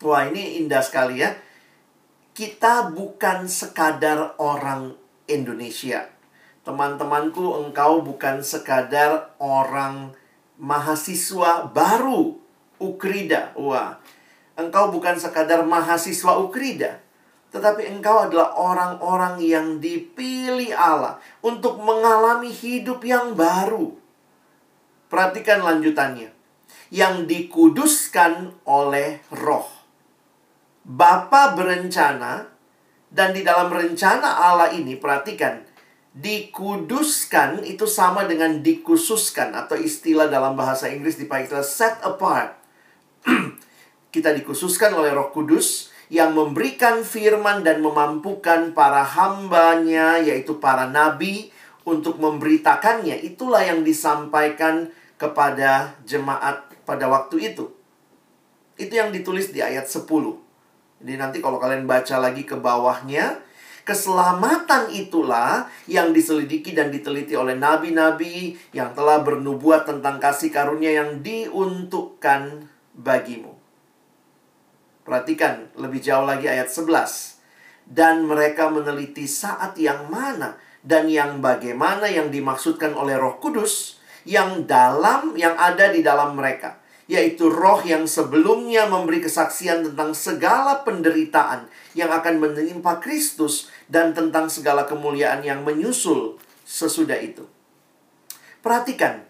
Wah, 0.00 0.24
ini 0.32 0.60
indah 0.64 0.80
sekali 0.80 1.20
ya. 1.20 1.36
Kita 2.32 2.88
bukan 2.88 3.44
sekadar 3.48 4.40
orang 4.40 4.96
Indonesia. 5.28 6.19
Teman-temanku, 6.70 7.66
engkau 7.66 7.98
bukan 7.98 8.46
sekadar 8.46 9.34
orang 9.42 10.14
mahasiswa 10.54 11.66
baru 11.66 12.38
Ukrida. 12.78 13.50
Wah, 13.58 13.98
engkau 14.54 14.94
bukan 14.94 15.18
sekadar 15.18 15.66
mahasiswa 15.66 16.38
Ukrida, 16.38 17.02
tetapi 17.50 17.90
engkau 17.90 18.30
adalah 18.30 18.54
orang-orang 18.54 19.42
yang 19.42 19.82
dipilih 19.82 20.70
Allah 20.70 21.18
untuk 21.42 21.82
mengalami 21.82 22.54
hidup 22.54 23.02
yang 23.02 23.34
baru. 23.34 23.90
Perhatikan 25.10 25.66
lanjutannya. 25.66 26.30
Yang 26.94 27.26
dikuduskan 27.26 28.62
oleh 28.62 29.18
roh. 29.34 29.66
Bapa 30.86 31.58
berencana 31.58 32.46
dan 33.10 33.34
di 33.34 33.42
dalam 33.42 33.74
rencana 33.74 34.38
Allah 34.38 34.70
ini 34.70 34.94
perhatikan 34.94 35.69
Dikuduskan 36.10 37.62
itu 37.62 37.86
sama 37.86 38.26
dengan 38.26 38.58
dikhususkan 38.58 39.54
atau 39.54 39.78
istilah 39.78 40.26
dalam 40.26 40.58
bahasa 40.58 40.90
Inggris 40.90 41.14
dipakai 41.14 41.62
set 41.62 42.02
apart. 42.02 42.58
Kita 44.14 44.34
dikhususkan 44.34 44.90
oleh 44.90 45.14
Roh 45.14 45.30
Kudus 45.30 45.94
yang 46.10 46.34
memberikan 46.34 47.06
firman 47.06 47.62
dan 47.62 47.78
memampukan 47.78 48.74
para 48.74 49.06
hambanya 49.06 50.18
yaitu 50.18 50.58
para 50.58 50.90
nabi 50.90 51.54
untuk 51.86 52.18
memberitakannya. 52.18 53.22
Itulah 53.22 53.62
yang 53.62 53.86
disampaikan 53.86 54.90
kepada 55.14 55.94
jemaat 56.02 56.66
pada 56.82 57.06
waktu 57.06 57.54
itu. 57.54 57.70
Itu 58.74 58.98
yang 58.98 59.14
ditulis 59.14 59.54
di 59.54 59.62
ayat 59.62 59.86
10. 59.86 60.02
Jadi 61.00 61.14
nanti 61.14 61.38
kalau 61.38 61.62
kalian 61.62 61.86
baca 61.86 62.16
lagi 62.18 62.42
ke 62.42 62.58
bawahnya, 62.58 63.40
Keselamatan 63.84 64.92
itulah 64.92 65.68
yang 65.88 66.12
diselidiki 66.12 66.76
dan 66.76 66.92
diteliti 66.92 67.32
oleh 67.32 67.56
nabi-nabi 67.56 68.58
yang 68.76 68.92
telah 68.92 69.24
bernubuat 69.24 69.88
tentang 69.88 70.20
kasih 70.20 70.52
karunia 70.52 71.00
yang 71.00 71.24
diuntukkan 71.24 72.68
bagimu. 72.96 73.56
Perhatikan 75.04 75.72
lebih 75.76 76.00
jauh 76.00 76.24
lagi 76.24 76.48
ayat 76.48 76.68
11. 76.68 77.38
Dan 77.90 78.28
mereka 78.28 78.70
meneliti 78.70 79.26
saat 79.26 79.74
yang 79.76 80.06
mana 80.08 80.54
dan 80.80 81.10
yang 81.10 81.44
bagaimana 81.44 82.08
yang 82.08 82.32
dimaksudkan 82.32 82.96
oleh 82.96 83.18
Roh 83.20 83.36
Kudus 83.42 84.00
yang 84.24 84.64
dalam 84.68 85.36
yang 85.36 85.56
ada 85.56 85.92
di 85.92 86.04
dalam 86.04 86.36
mereka 86.36 86.79
yaitu 87.10 87.50
roh 87.50 87.82
yang 87.82 88.06
sebelumnya 88.06 88.86
memberi 88.86 89.18
kesaksian 89.18 89.82
tentang 89.82 90.14
segala 90.14 90.86
penderitaan 90.86 91.66
yang 91.98 92.06
akan 92.14 92.38
menimpa 92.38 93.02
Kristus 93.02 93.66
dan 93.90 94.14
tentang 94.14 94.46
segala 94.46 94.86
kemuliaan 94.86 95.42
yang 95.42 95.66
menyusul 95.66 96.38
sesudah 96.62 97.18
itu. 97.18 97.50
Perhatikan, 98.62 99.26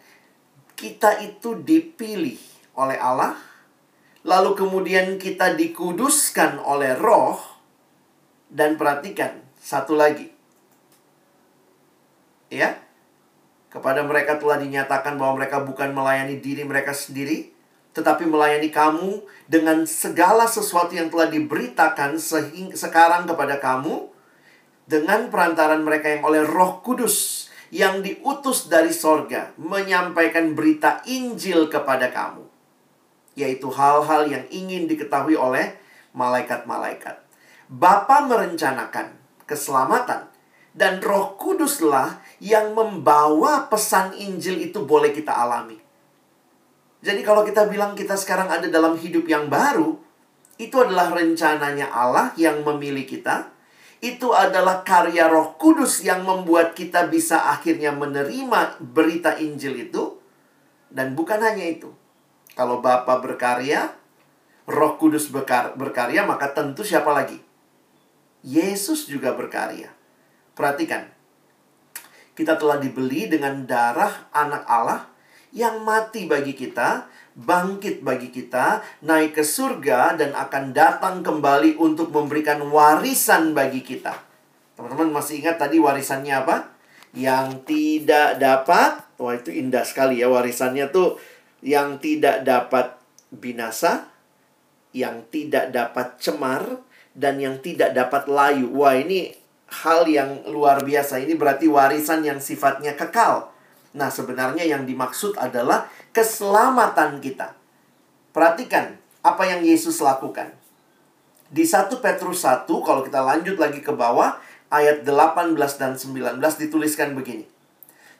kita 0.76 1.24
itu 1.24 1.56
dipilih 1.56 2.36
oleh 2.76 3.00
Allah, 3.00 3.40
lalu 4.28 4.60
kemudian 4.60 5.16
kita 5.16 5.56
dikuduskan 5.56 6.60
oleh 6.60 6.92
roh, 7.00 7.40
dan 8.52 8.76
perhatikan, 8.76 9.40
satu 9.56 9.96
lagi. 9.96 10.28
Ya, 12.52 12.76
Kepada 13.70 14.02
mereka 14.02 14.34
telah 14.34 14.58
dinyatakan 14.58 15.14
bahwa 15.14 15.38
mereka 15.38 15.62
bukan 15.62 15.94
melayani 15.94 16.42
diri 16.42 16.66
mereka 16.66 16.90
sendiri, 16.90 17.54
tetapi 17.90 18.22
melayani 18.26 18.70
kamu 18.70 19.22
dengan 19.50 19.82
segala 19.82 20.46
sesuatu 20.46 20.94
yang 20.94 21.10
telah 21.10 21.26
diberitakan 21.26 22.16
sekarang 22.74 23.26
kepada 23.26 23.58
kamu 23.58 24.06
dengan 24.86 25.30
perantaran 25.30 25.82
mereka 25.82 26.10
yang 26.10 26.22
oleh 26.26 26.42
Roh 26.46 26.82
Kudus 26.82 27.48
yang 27.70 28.02
diutus 28.02 28.66
dari 28.66 28.90
sorga 28.90 29.54
menyampaikan 29.58 30.58
berita 30.58 31.02
Injil 31.06 31.70
kepada 31.70 32.10
kamu, 32.10 32.42
yaitu 33.38 33.70
hal-hal 33.70 34.26
yang 34.26 34.44
ingin 34.50 34.90
diketahui 34.90 35.38
oleh 35.38 35.78
malaikat-malaikat. 36.10 37.22
Bapa 37.70 38.26
merencanakan 38.26 39.14
keselamatan 39.46 40.26
dan 40.74 40.98
Roh 41.02 41.38
Kuduslah 41.38 42.22
yang 42.42 42.74
membawa 42.74 43.70
pesan 43.70 44.14
Injil 44.18 44.70
itu 44.70 44.82
boleh 44.82 45.14
kita 45.14 45.34
alami. 45.34 45.78
Jadi 47.00 47.20
kalau 47.24 47.44
kita 47.44 47.64
bilang 47.68 47.96
kita 47.96 48.16
sekarang 48.16 48.52
ada 48.52 48.68
dalam 48.68 48.96
hidup 48.96 49.24
yang 49.24 49.48
baru, 49.48 49.96
itu 50.60 50.76
adalah 50.76 51.08
rencananya 51.16 51.88
Allah 51.88 52.36
yang 52.36 52.60
memilih 52.60 53.08
kita 53.08 53.48
itu 54.00 54.32
adalah 54.32 54.80
karya 54.80 55.28
Roh 55.28 55.60
Kudus 55.60 56.00
yang 56.00 56.24
membuat 56.24 56.72
kita 56.72 57.12
bisa 57.12 57.52
akhirnya 57.52 57.92
menerima 57.92 58.80
berita 58.80 59.36
Injil 59.36 59.88
itu. 59.88 60.16
Dan 60.88 61.12
bukan 61.12 61.38
hanya 61.38 61.68
itu. 61.68 61.92
Kalau 62.56 62.80
Bapa 62.80 63.20
berkarya, 63.20 63.92
Roh 64.64 64.96
Kudus 64.96 65.28
berkarya, 65.76 66.24
maka 66.24 66.50
tentu 66.56 66.80
siapa 66.80 67.12
lagi? 67.12 67.38
Yesus 68.40 69.04
juga 69.04 69.36
berkarya. 69.36 69.92
Perhatikan. 70.56 71.12
Kita 72.32 72.56
telah 72.56 72.80
dibeli 72.80 73.28
dengan 73.28 73.68
darah 73.68 74.32
anak 74.32 74.64
Allah 74.64 75.09
yang 75.50 75.82
mati 75.82 76.30
bagi 76.30 76.54
kita 76.54 77.10
bangkit 77.40 78.04
bagi 78.04 78.28
kita, 78.28 78.82
naik 79.06 79.38
ke 79.38 79.44
surga, 79.46 80.18
dan 80.18 80.36
akan 80.36 80.74
datang 80.74 81.22
kembali 81.24 81.78
untuk 81.80 82.12
memberikan 82.12 82.60
warisan 82.68 83.56
bagi 83.56 83.80
kita. 83.80 84.12
Teman-teman 84.76 85.20
masih 85.20 85.40
ingat 85.44 85.60
tadi 85.60 85.80
warisannya 85.80 86.34
apa? 86.34 86.56
Yang 87.16 87.66
tidak 87.66 88.38
dapat, 88.38 89.02
wah 89.18 89.34
itu 89.34 89.50
indah 89.50 89.82
sekali 89.82 90.22
ya 90.22 90.30
warisannya 90.30 90.90
tuh 90.92 91.18
yang 91.60 91.98
tidak 91.98 92.46
dapat 92.46 92.96
binasa, 93.30 94.08
yang 94.94 95.26
tidak 95.30 95.70
dapat 95.74 96.18
cemar, 96.18 96.82
dan 97.14 97.38
yang 97.42 97.58
tidak 97.58 97.92
dapat 97.92 98.30
layu. 98.30 98.70
Wah 98.70 98.94
ini 98.94 99.34
hal 99.70 100.06
yang 100.06 100.46
luar 100.50 100.82
biasa. 100.82 101.18
Ini 101.22 101.34
berarti 101.34 101.66
warisan 101.70 102.26
yang 102.26 102.38
sifatnya 102.42 102.94
kekal. 102.94 103.49
Nah, 103.90 104.08
sebenarnya 104.10 104.62
yang 104.62 104.86
dimaksud 104.86 105.34
adalah 105.34 105.90
keselamatan 106.14 107.18
kita. 107.18 107.58
Perhatikan 108.30 108.94
apa 109.26 109.42
yang 109.50 109.66
Yesus 109.66 109.98
lakukan. 109.98 110.54
Di 111.50 111.66
1 111.66 111.90
Petrus 111.98 112.46
1, 112.46 112.70
kalau 112.86 113.02
kita 113.02 113.18
lanjut 113.26 113.58
lagi 113.58 113.82
ke 113.82 113.90
bawah, 113.90 114.38
ayat 114.70 115.02
18 115.02 115.58
dan 115.82 115.98
19 115.98 116.38
dituliskan 116.38 117.18
begini. 117.18 117.50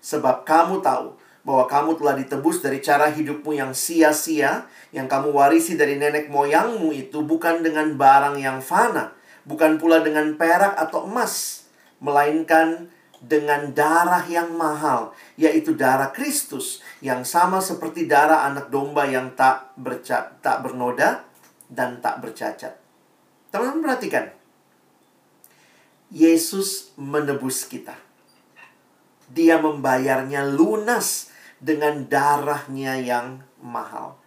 Sebab 0.02 0.42
kamu 0.42 0.82
tahu 0.82 1.14
bahwa 1.46 1.64
kamu 1.70 1.90
telah 1.96 2.14
ditebus 2.20 2.60
dari 2.60 2.82
cara 2.82 3.08
hidupmu 3.08 3.54
yang 3.54 3.72
sia-sia, 3.72 4.66
yang 4.90 5.06
kamu 5.06 5.30
warisi 5.30 5.78
dari 5.78 5.96
nenek 5.96 6.28
moyangmu 6.28 6.90
itu 6.92 7.22
bukan 7.22 7.64
dengan 7.64 7.94
barang 7.94 8.36
yang 8.36 8.58
fana, 8.60 9.14
bukan 9.46 9.80
pula 9.80 10.02
dengan 10.04 10.36
perak 10.36 10.76
atau 10.76 11.06
emas, 11.08 11.64
melainkan 12.02 12.90
dengan 13.20 13.68
darah 13.76 14.24
yang 14.24 14.56
mahal, 14.56 15.12
yaitu 15.36 15.76
darah 15.76 16.08
Kristus 16.08 16.80
yang 17.04 17.20
sama 17.28 17.60
seperti 17.60 18.08
darah 18.08 18.48
anak 18.48 18.72
domba 18.72 19.04
yang 19.04 19.36
tak 19.36 19.76
berca 19.76 20.40
tak 20.40 20.64
bernoda 20.64 21.28
dan 21.68 22.00
tak 22.00 22.24
bercacat. 22.24 22.80
Teman-teman 23.52 23.84
perhatikan. 23.84 24.26
Yesus 26.10 26.90
menebus 26.98 27.68
kita. 27.68 27.94
Dia 29.30 29.62
membayarnya 29.62 30.42
lunas 30.42 31.30
dengan 31.62 32.08
darahnya 32.10 32.98
yang 32.98 33.46
mahal. 33.62 34.18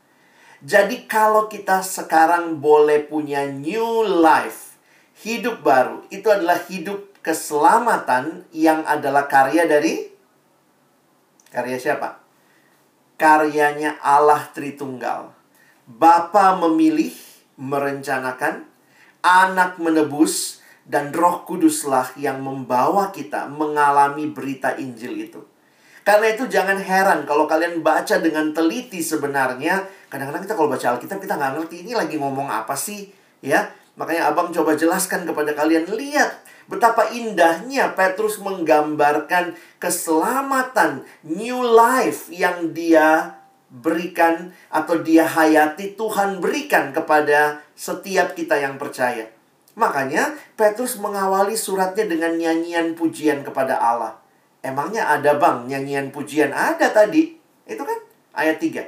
Jadi 0.64 1.12
kalau 1.12 1.52
kita 1.52 1.84
sekarang 1.84 2.64
boleh 2.64 3.04
punya 3.04 3.44
new 3.52 4.08
life, 4.08 4.80
hidup 5.20 5.60
baru, 5.60 6.08
itu 6.08 6.24
adalah 6.32 6.56
hidup 6.72 7.13
keselamatan 7.24 8.46
yang 8.52 8.84
adalah 8.84 9.26
karya 9.32 9.64
dari 9.66 10.12
karya 11.50 11.80
siapa? 11.80 12.20
Karyanya 13.16 14.04
Allah 14.04 14.52
Tritunggal. 14.52 15.32
Bapa 15.88 16.60
memilih, 16.60 17.16
merencanakan, 17.56 18.68
anak 19.24 19.80
menebus, 19.80 20.60
dan 20.84 21.16
roh 21.16 21.48
kuduslah 21.48 22.12
yang 22.20 22.44
membawa 22.44 23.16
kita 23.16 23.48
mengalami 23.48 24.28
berita 24.28 24.76
Injil 24.76 25.16
itu. 25.32 25.42
Karena 26.04 26.36
itu 26.36 26.52
jangan 26.52 26.76
heran 26.76 27.24
kalau 27.24 27.48
kalian 27.48 27.80
baca 27.80 28.20
dengan 28.20 28.52
teliti 28.52 29.00
sebenarnya. 29.00 29.88
Kadang-kadang 30.12 30.44
kita 30.44 30.56
kalau 30.60 30.68
baca 30.68 30.88
Alkitab 30.92 31.24
kita 31.24 31.40
nggak 31.40 31.52
ngerti 31.56 31.88
ini 31.88 31.96
lagi 31.96 32.20
ngomong 32.20 32.52
apa 32.52 32.76
sih. 32.76 33.08
ya 33.44 33.72
Makanya 33.94 34.34
abang 34.34 34.50
coba 34.50 34.74
jelaskan 34.74 35.26
kepada 35.30 35.54
kalian. 35.54 35.86
Lihat 35.86 36.44
Betapa 36.64 37.12
indahnya 37.12 37.92
Petrus 37.92 38.40
menggambarkan 38.40 39.60
keselamatan, 39.84 41.04
new 41.28 41.60
life 41.60 42.32
yang 42.32 42.72
dia 42.72 43.36
berikan 43.68 44.56
atau 44.72 45.02
dia 45.04 45.28
hayati 45.28 45.98
Tuhan 46.00 46.40
berikan 46.40 46.96
kepada 46.96 47.60
setiap 47.76 48.32
kita 48.38 48.56
yang 48.64 48.80
percaya. 48.80 49.28
Makanya 49.76 50.38
Petrus 50.56 51.02
mengawali 51.02 51.58
suratnya 51.58 52.08
dengan 52.08 52.38
nyanyian 52.38 52.96
pujian 52.96 53.44
kepada 53.44 53.76
Allah. 53.82 54.22
Emangnya 54.64 55.12
ada 55.12 55.36
bang 55.36 55.68
nyanyian 55.68 56.08
pujian? 56.16 56.56
Ada 56.56 56.96
tadi. 56.96 57.36
Itu 57.68 57.84
kan 57.84 58.00
ayat 58.38 58.62
3. 58.62 58.88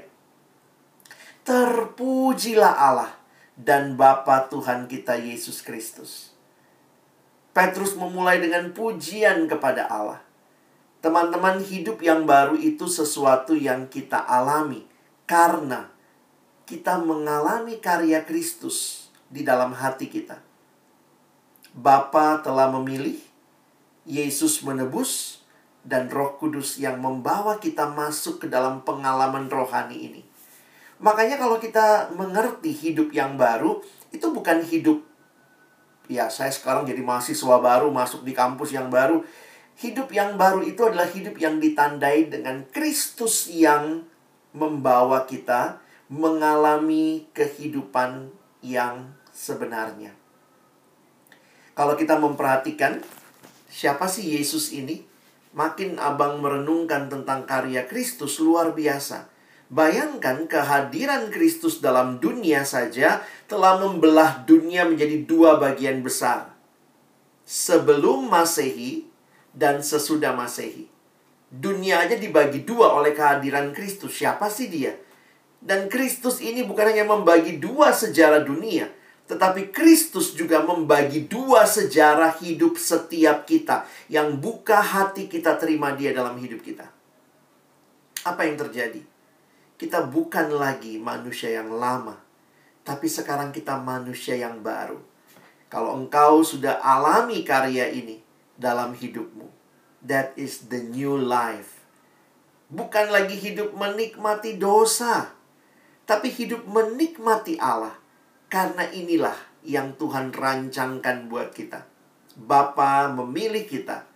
Terpujilah 1.43 2.73
Allah 2.73 3.11
dan 3.55 3.95
Bapa 3.95 4.51
Tuhan 4.51 4.87
kita 4.91 5.15
Yesus 5.15 5.63
Kristus 5.63 6.35
Petrus 7.55 7.95
memulai 7.95 8.43
dengan 8.43 8.75
pujian 8.75 9.47
kepada 9.47 9.87
Allah. 9.87 10.19
Teman-teman, 10.99 11.63
hidup 11.63 12.03
yang 12.03 12.27
baru 12.27 12.59
itu 12.59 12.83
sesuatu 12.91 13.55
yang 13.55 13.87
kita 13.87 14.19
alami 14.19 14.83
karena 15.23 15.87
kita 16.67 16.99
mengalami 16.99 17.79
karya 17.79 18.27
Kristus 18.27 19.07
di 19.31 19.47
dalam 19.47 19.71
hati 19.71 20.11
kita. 20.11 20.43
Bapa 21.71 22.43
telah 22.43 22.67
memilih, 22.75 23.23
Yesus 24.03 24.59
menebus, 24.59 25.39
dan 25.87 26.11
Roh 26.11 26.35
Kudus 26.35 26.75
yang 26.75 26.99
membawa 26.99 27.55
kita 27.63 27.87
masuk 27.87 28.43
ke 28.43 28.47
dalam 28.51 28.83
pengalaman 28.83 29.47
rohani 29.47 30.11
ini. 30.11 30.21
Makanya 30.99 31.35
kalau 31.35 31.59
kita 31.59 32.11
mengerti 32.15 32.71
hidup 32.71 33.11
yang 33.11 33.35
baru, 33.35 33.83
itu 34.15 34.31
bukan 34.31 34.63
hidup 34.63 35.03
ya 36.05 36.29
saya 36.29 36.53
sekarang 36.53 36.85
jadi 36.85 37.01
mahasiswa 37.01 37.57
baru 37.57 37.89
masuk 37.89 38.21
di 38.25 38.33
kampus 38.33 38.73
yang 38.73 38.89
baru. 38.93 39.25
Hidup 39.75 40.07
yang 40.15 40.39
baru 40.39 40.63
itu 40.63 40.87
adalah 40.87 41.03
hidup 41.03 41.35
yang 41.35 41.59
ditandai 41.59 42.31
dengan 42.31 42.63
Kristus 42.71 43.51
yang 43.51 44.07
membawa 44.55 45.27
kita 45.27 45.83
mengalami 46.07 47.27
kehidupan 47.35 48.31
yang 48.63 49.11
sebenarnya. 49.35 50.15
Kalau 51.75 51.99
kita 51.99 52.15
memperhatikan 52.15 53.03
siapa 53.67 54.07
sih 54.07 54.39
Yesus 54.39 54.71
ini? 54.71 55.03
Makin 55.55 55.99
abang 55.99 56.43
merenungkan 56.43 57.07
tentang 57.07 57.47
karya 57.47 57.87
Kristus 57.87 58.43
luar 58.43 58.75
biasa 58.75 59.34
Bayangkan 59.65 60.45
kehadiran 60.45 61.33
Kristus 61.33 61.81
dalam 61.81 62.21
dunia 62.21 62.61
saja 62.61 63.25
telah 63.49 63.81
membelah 63.81 64.45
dunia 64.45 64.85
menjadi 64.85 65.25
dua 65.25 65.57
bagian 65.57 66.05
besar. 66.05 66.53
Sebelum 67.49 68.29
Masehi 68.29 69.09
dan 69.57 69.81
sesudah 69.81 70.37
Masehi. 70.37 70.85
Dunia 71.49 72.05
aja 72.05 72.13
dibagi 72.13 72.61
dua 72.61 72.93
oleh 72.93 73.17
kehadiran 73.17 73.73
Kristus. 73.73 74.21
Siapa 74.21 74.53
sih 74.53 74.69
dia? 74.69 74.93
Dan 75.57 75.89
Kristus 75.89 76.45
ini 76.45 76.61
bukan 76.61 76.93
hanya 76.93 77.09
membagi 77.09 77.57
dua 77.57 77.89
sejarah 77.89 78.45
dunia, 78.45 78.85
tetapi 79.25 79.73
Kristus 79.73 80.37
juga 80.37 80.61
membagi 80.61 81.25
dua 81.25 81.65
sejarah 81.65 82.37
hidup 82.37 82.77
setiap 82.77 83.49
kita 83.49 83.89
yang 84.13 84.37
buka 84.37 84.77
hati 84.77 85.25
kita 85.25 85.57
terima 85.57 85.97
dia 85.97 86.13
dalam 86.13 86.37
hidup 86.37 86.61
kita. 86.61 86.85
Apa 88.29 88.45
yang 88.45 88.61
terjadi? 88.61 89.14
Kita 89.75 90.07
bukan 90.07 90.55
lagi 90.55 90.95
manusia 90.95 91.59
yang 91.59 91.75
lama, 91.75 92.15
tapi 92.87 93.11
sekarang 93.11 93.51
kita 93.51 93.75
manusia 93.75 94.39
yang 94.39 94.63
baru. 94.63 94.99
Kalau 95.67 95.99
engkau 95.99 96.39
sudah 96.47 96.79
alami 96.79 97.43
karya 97.43 97.91
ini 97.91 98.23
dalam 98.55 98.95
hidupmu, 98.95 99.51
that 99.99 100.31
is 100.39 100.71
the 100.71 100.79
new 100.79 101.19
life. 101.19 101.83
Bukan 102.71 103.11
lagi 103.11 103.35
hidup 103.35 103.75
menikmati 103.75 104.55
dosa, 104.55 105.35
tapi 106.07 106.31
hidup 106.31 106.63
menikmati 106.63 107.59
Allah. 107.59 107.99
Karena 108.47 108.87
inilah 108.87 109.35
yang 109.65 109.97
Tuhan 109.99 110.31
rancangkan 110.31 111.27
buat 111.27 111.51
kita. 111.51 111.83
Bapa 112.39 113.11
memilih 113.11 113.67
kita, 113.67 114.07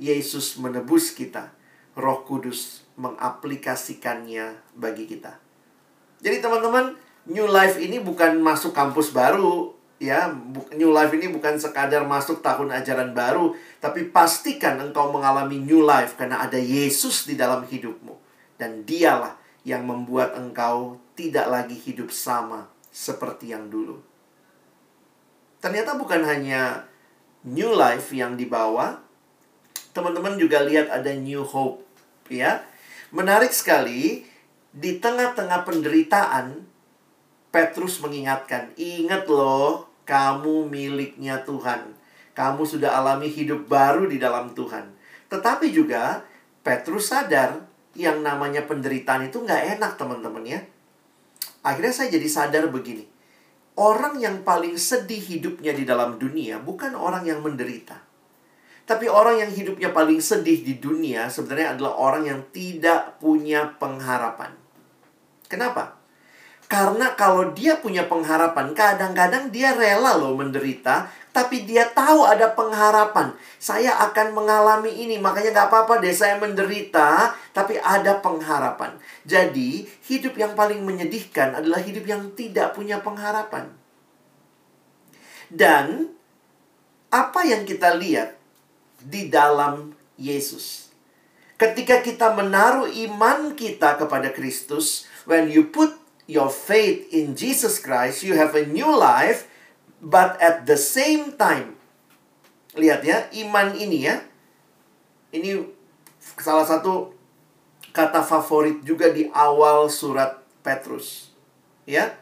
Yesus 0.00 0.56
menebus 0.56 1.12
kita, 1.12 1.52
Roh 1.92 2.24
Kudus 2.24 2.86
mengaplikasikannya 3.02 4.78
bagi 4.78 5.10
kita. 5.10 5.34
Jadi 6.22 6.38
teman-teman, 6.38 6.94
New 7.26 7.50
Life 7.50 7.82
ini 7.82 7.98
bukan 7.98 8.38
masuk 8.38 8.70
kampus 8.70 9.10
baru, 9.10 9.74
ya. 9.98 10.30
New 10.74 10.94
Life 10.94 11.10
ini 11.14 11.30
bukan 11.30 11.58
sekadar 11.58 12.06
masuk 12.06 12.38
tahun 12.42 12.70
ajaran 12.70 13.10
baru, 13.10 13.58
tapi 13.82 14.10
pastikan 14.10 14.78
engkau 14.78 15.10
mengalami 15.10 15.58
new 15.58 15.82
life 15.82 16.14
karena 16.14 16.42
ada 16.42 16.58
Yesus 16.58 17.26
di 17.26 17.34
dalam 17.34 17.66
hidupmu 17.66 18.14
dan 18.58 18.86
dialah 18.86 19.34
yang 19.66 19.86
membuat 19.86 20.38
engkau 20.38 21.02
tidak 21.14 21.46
lagi 21.50 21.74
hidup 21.74 22.10
sama 22.10 22.70
seperti 22.90 23.50
yang 23.54 23.70
dulu. 23.70 23.98
Ternyata 25.62 25.94
bukan 25.94 26.26
hanya 26.26 26.86
new 27.46 27.70
life 27.70 28.10
yang 28.10 28.34
dibawa, 28.34 28.98
teman-teman 29.94 30.34
juga 30.34 30.62
lihat 30.66 30.90
ada 30.90 31.14
new 31.14 31.46
hope, 31.46 31.86
ya. 32.26 32.62
Menarik 33.12 33.52
sekali 33.52 34.24
di 34.72 34.96
tengah-tengah 34.96 35.68
penderitaan 35.68 36.64
Petrus 37.52 38.00
mengingatkan, 38.00 38.72
"Ingat 38.80 39.28
loh, 39.28 39.92
kamu 40.08 40.72
miliknya 40.72 41.44
Tuhan. 41.44 41.92
Kamu 42.32 42.64
sudah 42.64 42.96
alami 42.96 43.28
hidup 43.28 43.68
baru 43.68 44.08
di 44.08 44.16
dalam 44.16 44.56
Tuhan." 44.56 44.96
Tetapi 45.28 45.68
juga 45.68 46.24
Petrus 46.64 47.12
sadar 47.12 47.60
yang 47.92 48.24
namanya 48.24 48.64
penderitaan 48.64 49.28
itu 49.28 49.44
nggak 49.44 49.76
enak, 49.76 50.00
teman-teman 50.00 50.48
ya. 50.48 50.60
Akhirnya 51.60 51.92
saya 51.92 52.08
jadi 52.08 52.28
sadar 52.32 52.72
begini. 52.72 53.04
Orang 53.76 54.24
yang 54.24 54.40
paling 54.40 54.80
sedih 54.80 55.20
hidupnya 55.20 55.76
di 55.76 55.84
dalam 55.84 56.16
dunia 56.16 56.64
bukan 56.64 56.96
orang 56.96 57.28
yang 57.28 57.44
menderita. 57.44 58.11
Tapi 58.82 59.06
orang 59.06 59.38
yang 59.38 59.50
hidupnya 59.54 59.94
paling 59.94 60.18
sedih 60.18 60.66
di 60.66 60.82
dunia 60.82 61.30
sebenarnya 61.30 61.78
adalah 61.78 61.94
orang 61.96 62.22
yang 62.26 62.40
tidak 62.50 63.22
punya 63.22 63.78
pengharapan. 63.78 64.52
Kenapa? 65.46 66.02
Karena 66.72 67.12
kalau 67.12 67.52
dia 67.52 67.76
punya 67.76 68.08
pengharapan, 68.08 68.72
kadang-kadang 68.72 69.52
dia 69.52 69.76
rela 69.76 70.16
loh 70.16 70.32
menderita, 70.32 71.04
tapi 71.28 71.68
dia 71.68 71.84
tahu 71.92 72.24
ada 72.24 72.48
pengharapan. 72.56 73.36
Saya 73.60 73.92
akan 74.08 74.32
mengalami 74.32 74.88
ini, 74.88 75.20
makanya 75.20 75.52
gak 75.52 75.68
apa-apa 75.68 76.00
deh 76.00 76.16
saya 76.16 76.40
menderita, 76.40 77.36
tapi 77.52 77.76
ada 77.76 78.16
pengharapan. 78.24 78.96
Jadi, 79.28 79.84
hidup 80.08 80.32
yang 80.32 80.56
paling 80.56 80.80
menyedihkan 80.80 81.60
adalah 81.60 81.76
hidup 81.76 82.08
yang 82.08 82.32
tidak 82.32 82.72
punya 82.72 83.04
pengharapan. 83.04 83.68
Dan, 85.52 86.08
apa 87.12 87.40
yang 87.44 87.68
kita 87.68 88.00
lihat 88.00 88.41
di 89.06 89.28
dalam 89.28 89.94
Yesus? 90.18 90.92
Ketika 91.58 92.02
kita 92.02 92.34
menaruh 92.34 92.90
iman 92.90 93.54
kita 93.54 93.94
kepada 93.94 94.34
Kristus, 94.34 95.06
when 95.30 95.46
you 95.46 95.70
put 95.70 95.94
your 96.26 96.50
faith 96.50 97.06
in 97.14 97.38
Jesus 97.38 97.78
Christ, 97.78 98.26
you 98.26 98.34
have 98.34 98.58
a 98.58 98.66
new 98.66 98.90
life, 98.90 99.46
but 100.02 100.34
at 100.42 100.66
the 100.66 100.74
same 100.74 101.38
time, 101.38 101.78
lihat 102.74 103.06
ya, 103.06 103.30
iman 103.46 103.78
ini 103.78 104.10
ya, 104.10 104.26
ini 105.30 105.62
salah 106.18 106.66
satu 106.66 107.14
kata 107.92 108.24
favorit 108.24 108.80
juga 108.82 109.12
di 109.12 109.28
awal 109.30 109.86
surat 109.92 110.40
Petrus. 110.64 111.30
Ya, 111.84 112.14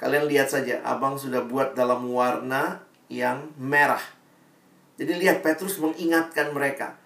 kalian 0.00 0.28
lihat 0.28 0.52
saja, 0.52 0.80
abang 0.82 1.16
sudah 1.16 1.44
buat 1.44 1.72
dalam 1.76 2.08
warna 2.10 2.84
yang 3.08 3.52
merah. 3.56 4.02
Jadi 4.96 5.12
lihat 5.16 5.44
Petrus 5.44 5.76
mengingatkan 5.76 6.56
mereka. 6.56 6.96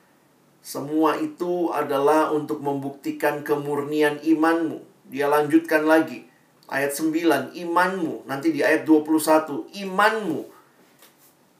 Semua 0.62 1.18
itu 1.18 1.72
adalah 1.74 2.31
untuk 2.31 2.62
membuktikan 2.62 3.42
kemurnian 3.42 4.22
imanmu. 4.22 4.85
Dia 5.11 5.26
lanjutkan 5.26 5.88
lagi 5.88 6.31
ayat 6.70 6.94
9, 6.94 7.53
imanmu. 7.53 8.24
Nanti 8.31 8.55
di 8.55 8.62
ayat 8.62 8.87
21, 8.87 9.66
imanmu. 9.74 10.46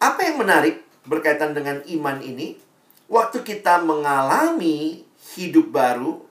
Apa 0.01 0.21
yang 0.25 0.41
menarik 0.41 0.87
berkaitan 1.05 1.53
dengan 1.53 1.83
iman 1.85 2.23
ini? 2.23 2.57
Waktu 3.11 3.43
kita 3.43 3.83
mengalami 3.83 5.03
hidup 5.35 5.75
baru 5.75 6.23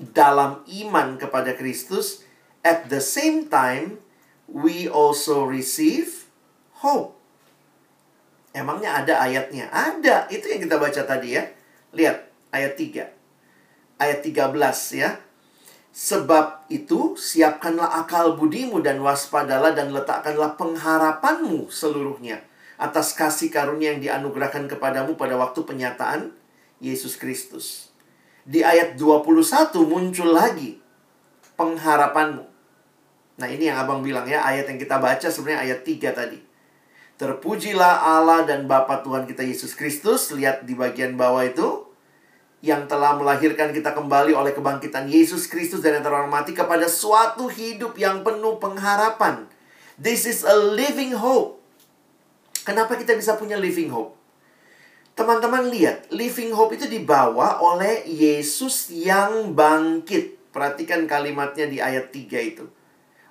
dalam 0.00 0.64
iman 0.64 1.20
kepada 1.20 1.52
Kristus, 1.52 2.24
at 2.64 2.88
the 2.88 3.04
same 3.04 3.52
time, 3.52 4.00
we 4.48 4.88
also 4.88 5.44
receive 5.44 6.26
hope. 6.80 7.15
Emangnya 8.56 9.04
ada 9.04 9.20
ayatnya? 9.20 9.68
Ada. 9.68 10.32
Itu 10.32 10.48
yang 10.48 10.64
kita 10.64 10.80
baca 10.80 11.04
tadi 11.04 11.36
ya. 11.36 11.44
Lihat 11.92 12.24
ayat 12.56 12.72
3. 12.72 14.00
Ayat 14.00 14.18
13 14.24 14.96
ya. 14.96 15.20
Sebab 15.92 16.68
itu, 16.72 17.20
siapkanlah 17.20 18.00
akal 18.00 18.36
budimu 18.40 18.80
dan 18.80 19.00
waspadalah 19.04 19.76
dan 19.76 19.92
letakkanlah 19.92 20.56
pengharapanmu 20.56 21.68
seluruhnya 21.68 22.44
atas 22.76 23.16
kasih 23.16 23.48
karunia 23.48 23.96
yang 23.96 24.00
dianugerahkan 24.04 24.68
kepadamu 24.68 25.16
pada 25.16 25.36
waktu 25.40 25.64
penyataan 25.64 26.32
Yesus 26.80 27.16
Kristus. 27.16 27.92
Di 28.44 28.60
ayat 28.60 29.00
21 29.00 29.72
muncul 29.84 30.32
lagi 30.32 30.80
pengharapanmu. 31.56 32.44
Nah 33.36 33.48
ini 33.48 33.68
yang 33.68 33.80
abang 33.80 34.00
bilang 34.00 34.28
ya, 34.28 34.44
ayat 34.44 34.68
yang 34.68 34.80
kita 34.80 35.00
baca 35.00 35.28
sebenarnya 35.28 35.60
ayat 35.64 35.80
3 35.84 36.12
tadi. 36.12 36.45
Terpujilah 37.16 38.20
Allah 38.20 38.44
dan 38.44 38.68
Bapa 38.68 39.00
Tuhan 39.00 39.24
kita 39.24 39.40
Yesus 39.40 39.72
Kristus. 39.72 40.28
Lihat 40.36 40.68
di 40.68 40.76
bagian 40.76 41.16
bawah 41.16 41.40
itu 41.48 41.88
yang 42.60 42.84
telah 42.84 43.16
melahirkan 43.16 43.72
kita 43.72 43.96
kembali 43.96 44.36
oleh 44.36 44.52
kebangkitan 44.52 45.08
Yesus 45.08 45.48
Kristus 45.48 45.80
dari 45.80 45.96
antara 45.96 46.20
orang 46.20 46.32
mati 46.32 46.52
kepada 46.52 46.84
suatu 46.88 47.48
hidup 47.48 47.96
yang 47.96 48.20
penuh 48.20 48.60
pengharapan. 48.60 49.48
This 49.96 50.28
is 50.28 50.44
a 50.44 50.52
living 50.52 51.16
hope. 51.16 51.56
Kenapa 52.68 53.00
kita 53.00 53.16
bisa 53.16 53.40
punya 53.40 53.56
living 53.56 53.88
hope? 53.88 54.12
Teman-teman 55.16 55.72
lihat, 55.72 56.12
living 56.12 56.52
hope 56.52 56.76
itu 56.76 56.84
dibawa 56.84 57.64
oleh 57.64 58.04
Yesus 58.04 58.92
yang 58.92 59.56
bangkit. 59.56 60.52
Perhatikan 60.52 61.08
kalimatnya 61.08 61.64
di 61.64 61.80
ayat 61.80 62.12
3 62.12 62.36
itu. 62.44 62.68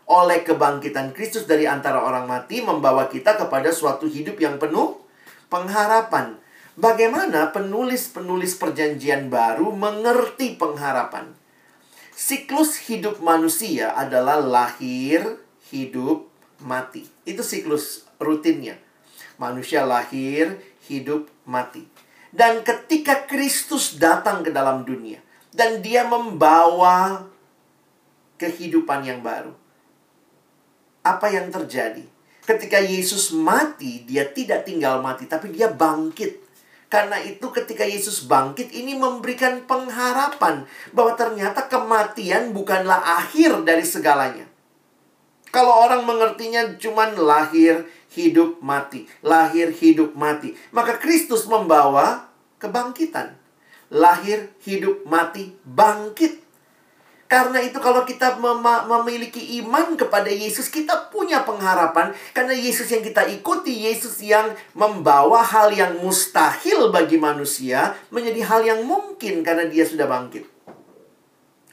Oleh 0.05 0.45
kebangkitan 0.45 1.17
Kristus 1.17 1.49
dari 1.49 1.65
antara 1.65 2.05
orang 2.05 2.29
mati 2.29 2.61
membawa 2.61 3.09
kita 3.09 3.41
kepada 3.41 3.73
suatu 3.73 4.05
hidup 4.05 4.37
yang 4.37 4.61
penuh 4.61 5.01
pengharapan. 5.49 6.37
Bagaimana 6.75 7.55
penulis-penulis 7.55 8.59
perjanjian 8.59 9.31
baru 9.31 9.71
mengerti 9.73 10.59
pengharapan? 10.59 11.31
Siklus 12.15 12.87
hidup 12.87 13.23
manusia 13.23 13.95
adalah 13.95 14.39
lahir, 14.39 15.39
hidup, 15.71 16.27
mati. 16.61 17.07
Itu 17.23 17.41
siklus 17.41 18.05
rutinnya. 18.21 18.77
Manusia 19.41 19.83
lahir, 19.83 20.59
hidup, 20.87 21.27
mati. 21.43 21.83
Dan 22.35 22.61
ketika 22.67 23.23
Kristus 23.25 23.95
datang 23.95 24.43
ke 24.43 24.51
dalam 24.51 24.83
dunia 24.83 25.23
dan 25.55 25.79
dia 25.79 26.03
membawa 26.03 27.23
kehidupan 28.35 29.07
yang 29.07 29.23
baru. 29.23 29.55
Apa 31.05 31.29
yang 31.29 31.53
terjadi? 31.53 32.01
Ketika 32.45 32.81
Yesus 32.81 33.29
mati, 33.29 34.01
dia 34.09 34.25
tidak 34.25 34.65
tinggal 34.65 35.01
mati, 35.05 35.29
tapi 35.29 35.53
dia 35.53 35.69
bangkit 35.69 36.45
karena 36.95 37.19
itu 37.19 37.49
ketika 37.51 37.83
Yesus 37.83 38.23
bangkit 38.23 38.71
ini 38.71 38.95
memberikan 38.95 39.65
pengharapan 39.67 40.69
bahwa 40.95 41.17
ternyata 41.17 41.65
kematian 41.67 42.55
bukanlah 42.55 43.19
akhir 43.19 43.67
dari 43.67 43.83
segalanya. 43.83 44.47
Kalau 45.49 45.75
orang 45.75 46.07
mengertinya 46.07 46.71
cuman 46.79 47.19
lahir, 47.19 47.83
hidup, 48.15 48.63
mati. 48.63 49.11
Lahir, 49.19 49.75
hidup, 49.75 50.15
mati. 50.15 50.55
Maka 50.71 50.95
Kristus 50.95 51.47
membawa 51.51 52.31
kebangkitan. 52.63 53.35
Lahir, 53.91 54.55
hidup, 54.63 55.03
mati, 55.03 55.51
bangkit. 55.67 56.44
Karena 57.25 57.57
itu 57.57 57.81
kalau 57.81 58.05
kita 58.05 58.38
mem 58.38 58.61
memiliki 58.85 59.57
iman 59.65 59.97
kepada 59.97 60.29
Yesus, 60.29 60.69
kita 60.69 61.09
punya 61.09 61.41
pengharapan. 61.41 62.13
Karena 62.38 62.53
Yesus 62.53 62.85
yang 62.93 63.01
kita 63.01 63.25
ikuti, 63.25 63.89
Yesus 63.89 64.21
yang 64.21 64.53
membawa 64.77 65.41
hal 65.41 65.73
yang 65.73 65.97
mustahil 66.05 66.93
bagi 66.93 67.17
manusia 67.17 67.97
menjadi 68.13 68.41
hal 68.45 68.61
yang 68.61 68.79
mungkin 68.85 69.41
karena 69.41 69.65
dia 69.65 69.81
sudah 69.89 70.05
bangkit. 70.05 70.45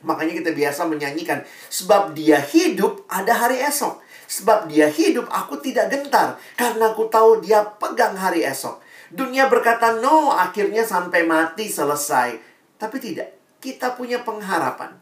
Makanya 0.02 0.34
kita 0.40 0.50
biasa 0.56 0.88
menyanyikan, 0.88 1.44
sebab 1.68 2.16
dia 2.16 2.40
hidup 2.40 3.04
ada 3.06 3.36
hari 3.36 3.60
esok. 3.60 4.02
Sebab 4.32 4.72
dia 4.72 4.88
hidup, 4.88 5.28
aku 5.28 5.60
tidak 5.60 5.92
gentar. 5.92 6.40
Karena 6.56 6.96
aku 6.96 7.12
tahu 7.12 7.44
dia 7.44 7.60
pegang 7.76 8.16
hari 8.16 8.40
esok. 8.42 8.80
Dunia 9.12 9.52
berkata, 9.52 10.00
no, 10.00 10.32
akhirnya 10.32 10.88
sampai 10.88 11.28
mati 11.28 11.68
selesai. 11.68 12.40
Tapi 12.80 12.96
tidak 12.96 13.28
kita 13.62 13.94
punya 13.94 14.24
pengharapan. 14.24 15.01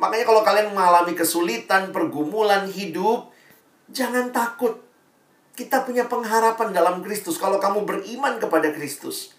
Makanya 0.00 0.24
kalau 0.24 0.40
kalian 0.40 0.72
mengalami 0.72 1.12
kesulitan, 1.12 1.92
pergumulan 1.92 2.64
hidup, 2.72 3.28
jangan 3.92 4.32
takut. 4.32 4.80
Kita 5.52 5.84
punya 5.84 6.08
pengharapan 6.08 6.72
dalam 6.72 7.04
Kristus. 7.04 7.36
Kalau 7.36 7.60
kamu 7.60 7.84
beriman 7.84 8.40
kepada 8.40 8.72
Kristus, 8.72 9.36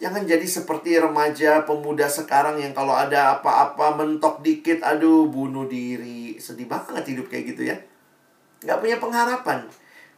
jangan 0.00 0.24
jadi 0.24 0.48
seperti 0.48 0.96
remaja 0.96 1.68
pemuda 1.68 2.08
sekarang 2.08 2.56
yang 2.56 2.72
kalau 2.72 2.96
ada 2.96 3.36
apa-apa 3.36 4.00
mentok 4.00 4.40
dikit, 4.40 4.80
aduh 4.80 5.28
bunuh 5.28 5.68
diri. 5.68 6.40
Sedih 6.40 6.64
banget 6.64 7.04
hidup 7.12 7.28
kayak 7.28 7.52
gitu 7.52 7.68
ya. 7.68 7.76
Gak 8.64 8.80
punya 8.80 8.96
pengharapan. 8.96 9.68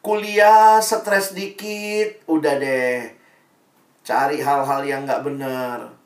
Kuliah 0.06 0.78
stres 0.78 1.34
dikit, 1.34 2.22
udah 2.30 2.62
deh. 2.62 3.10
Cari 4.06 4.38
hal-hal 4.38 4.86
yang 4.86 5.02
gak 5.02 5.26
benar 5.26 5.99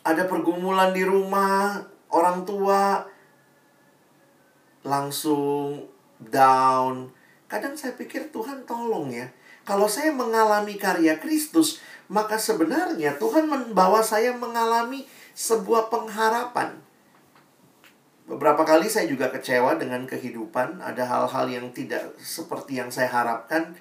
ada 0.00 0.24
pergumulan 0.24 0.96
di 0.96 1.04
rumah, 1.04 1.84
orang 2.08 2.44
tua 2.48 3.04
langsung 4.80 5.84
down. 6.20 7.12
Kadang 7.50 7.76
saya 7.76 7.92
pikir 7.96 8.32
Tuhan 8.32 8.64
tolong 8.64 9.12
ya. 9.12 9.28
Kalau 9.68 9.86
saya 9.86 10.10
mengalami 10.10 10.80
karya 10.80 11.20
Kristus, 11.20 11.78
maka 12.08 12.40
sebenarnya 12.40 13.20
Tuhan 13.20 13.46
membawa 13.46 14.00
saya 14.00 14.32
mengalami 14.34 15.04
sebuah 15.36 15.92
pengharapan. 15.92 16.80
Beberapa 18.30 18.62
kali 18.62 18.86
saya 18.86 19.10
juga 19.10 19.26
kecewa 19.30 19.74
dengan 19.74 20.06
kehidupan, 20.06 20.78
ada 20.78 21.02
hal-hal 21.02 21.50
yang 21.50 21.66
tidak 21.74 22.14
seperti 22.22 22.78
yang 22.78 22.88
saya 22.88 23.10
harapkan. 23.10 23.74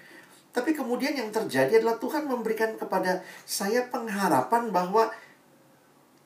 Tapi 0.49 0.73
kemudian 0.73 1.13
yang 1.13 1.29
terjadi 1.29 1.77
adalah 1.77 2.01
Tuhan 2.01 2.25
memberikan 2.25 2.73
kepada 2.73 3.21
saya 3.45 3.86
pengharapan 3.93 4.73
bahwa 4.73 5.13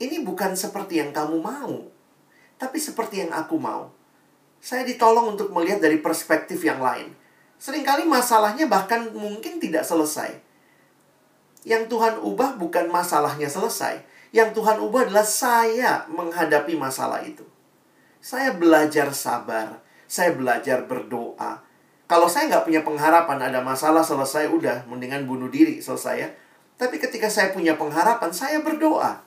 ini 0.04 0.22
bukan 0.22 0.54
seperti 0.60 1.00
yang 1.00 1.16
kamu 1.16 1.40
mau, 1.40 1.88
tapi 2.60 2.78
seperti 2.78 3.24
yang 3.24 3.32
aku 3.32 3.56
mau. 3.56 3.92
Saya 4.64 4.88
ditolong 4.88 5.36
untuk 5.36 5.52
melihat 5.52 5.84
dari 5.84 6.00
perspektif 6.00 6.64
yang 6.64 6.80
lain. 6.80 7.12
Seringkali 7.60 8.08
masalahnya 8.08 8.68
bahkan 8.68 9.12
mungkin 9.12 9.60
tidak 9.60 9.88
selesai. 9.88 10.36
Yang 11.64 11.92
Tuhan 11.92 12.20
ubah 12.20 12.60
bukan 12.60 12.92
masalahnya 12.92 13.48
selesai. 13.48 14.04
Yang 14.36 14.60
Tuhan 14.60 14.84
ubah 14.84 15.08
adalah 15.08 15.24
saya 15.24 16.04
menghadapi 16.12 16.76
masalah 16.76 17.24
itu. 17.24 17.44
Saya 18.24 18.56
belajar 18.56 19.12
sabar. 19.16 19.84
Saya 20.08 20.36
belajar 20.36 20.84
berdoa. 20.88 21.64
Kalau 22.08 22.28
saya 22.28 22.52
nggak 22.52 22.68
punya 22.68 22.82
pengharapan 22.84 23.40
ada 23.52 23.64
masalah 23.64 24.04
selesai, 24.04 24.52
udah 24.52 24.84
mendingan 24.88 25.24
bunuh 25.24 25.48
diri 25.48 25.80
selesai 25.80 26.16
ya. 26.20 26.30
Tapi 26.76 27.00
ketika 27.00 27.32
saya 27.32 27.56
punya 27.56 27.80
pengharapan, 27.80 28.32
saya 28.36 28.60
berdoa. 28.60 29.24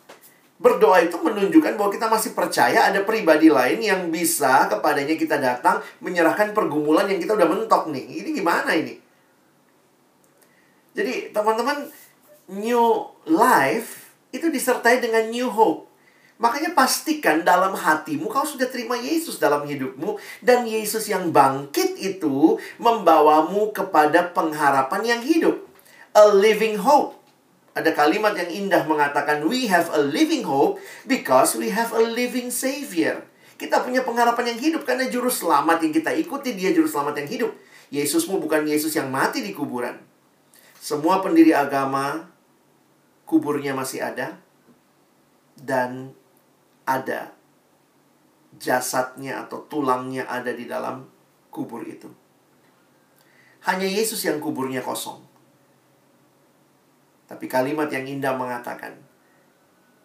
Berdoa 0.57 1.05
itu 1.05 1.21
menunjukkan 1.21 1.77
bahwa 1.77 1.93
kita 1.93 2.09
masih 2.09 2.33
percaya 2.33 2.89
ada 2.89 3.05
pribadi 3.05 3.53
lain 3.53 3.77
yang 3.85 4.09
bisa 4.09 4.65
kepadanya 4.73 5.13
kita 5.13 5.37
datang 5.37 5.85
menyerahkan 6.01 6.57
pergumulan 6.57 7.05
yang 7.13 7.21
kita 7.21 7.37
udah 7.37 7.45
mentok 7.45 7.93
nih. 7.93 8.25
Ini 8.25 8.29
gimana 8.33 8.73
ini? 8.73 8.97
Jadi 10.97 11.29
teman-teman, 11.29 11.85
new 12.49 13.05
life 13.29 14.17
itu 14.33 14.49
disertai 14.49 15.01
dengan 15.05 15.29
new 15.29 15.53
hope. 15.53 15.93
Makanya 16.37 16.77
pastikan 16.77 17.41
dalam 17.45 17.73
hatimu 17.73 18.29
kau 18.29 18.45
sudah 18.45 18.69
terima 18.69 18.93
Yesus 18.97 19.41
dalam 19.41 19.65
hidupmu 19.65 20.21
dan 20.45 20.69
Yesus 20.69 21.09
yang 21.09 21.33
bangkit 21.33 21.97
itu 21.97 22.61
membawamu 22.77 23.73
kepada 23.73 24.33
pengharapan 24.37 25.17
yang 25.17 25.21
hidup. 25.25 25.65
A 26.13 26.29
living 26.29 26.77
hope. 26.77 27.16
Ada 27.77 27.93
kalimat 27.93 28.33
yang 28.33 28.49
indah 28.49 28.89
mengatakan, 28.89 29.45
We 29.45 29.69
have 29.69 29.93
a 29.93 30.01
living 30.01 30.49
hope 30.49 30.81
because 31.05 31.53
we 31.61 31.69
have 31.69 31.93
a 31.93 32.01
living 32.01 32.49
Savior. 32.49 33.21
Kita 33.61 33.85
punya 33.85 34.01
pengharapan 34.01 34.57
yang 34.57 34.61
hidup 34.61 34.83
karena 34.89 35.13
juru 35.13 35.29
selamat 35.29 35.85
yang 35.85 35.93
kita 35.93 36.17
ikuti, 36.17 36.57
dia 36.57 36.73
juru 36.73 36.89
selamat 36.89 37.21
yang 37.21 37.29
hidup. 37.29 37.53
Yesusmu 37.93 38.41
bukan 38.41 38.65
Yesus 38.65 38.97
yang 38.97 39.13
mati 39.13 39.45
di 39.45 39.53
kuburan. 39.53 40.01
Semua 40.81 41.21
pendiri 41.21 41.53
agama, 41.53 42.33
kuburnya 43.29 43.77
masih 43.77 44.01
ada. 44.01 44.41
Dan 45.57 46.17
ada 46.89 47.37
jasadnya 48.57 49.45
atau 49.45 49.69
tulangnya 49.69 50.25
ada 50.25 50.53
di 50.53 50.65
dalam 50.65 51.05
kubur 51.53 51.85
itu. 51.85 52.09
Hanya 53.69 53.85
Yesus 53.85 54.23
yang 54.25 54.41
kuburnya 54.41 54.81
kosong. 54.81 55.26
Tapi 57.27 57.51
kalimat 57.51 57.91
yang 57.91 58.07
indah 58.07 58.39
mengatakan, 58.39 58.95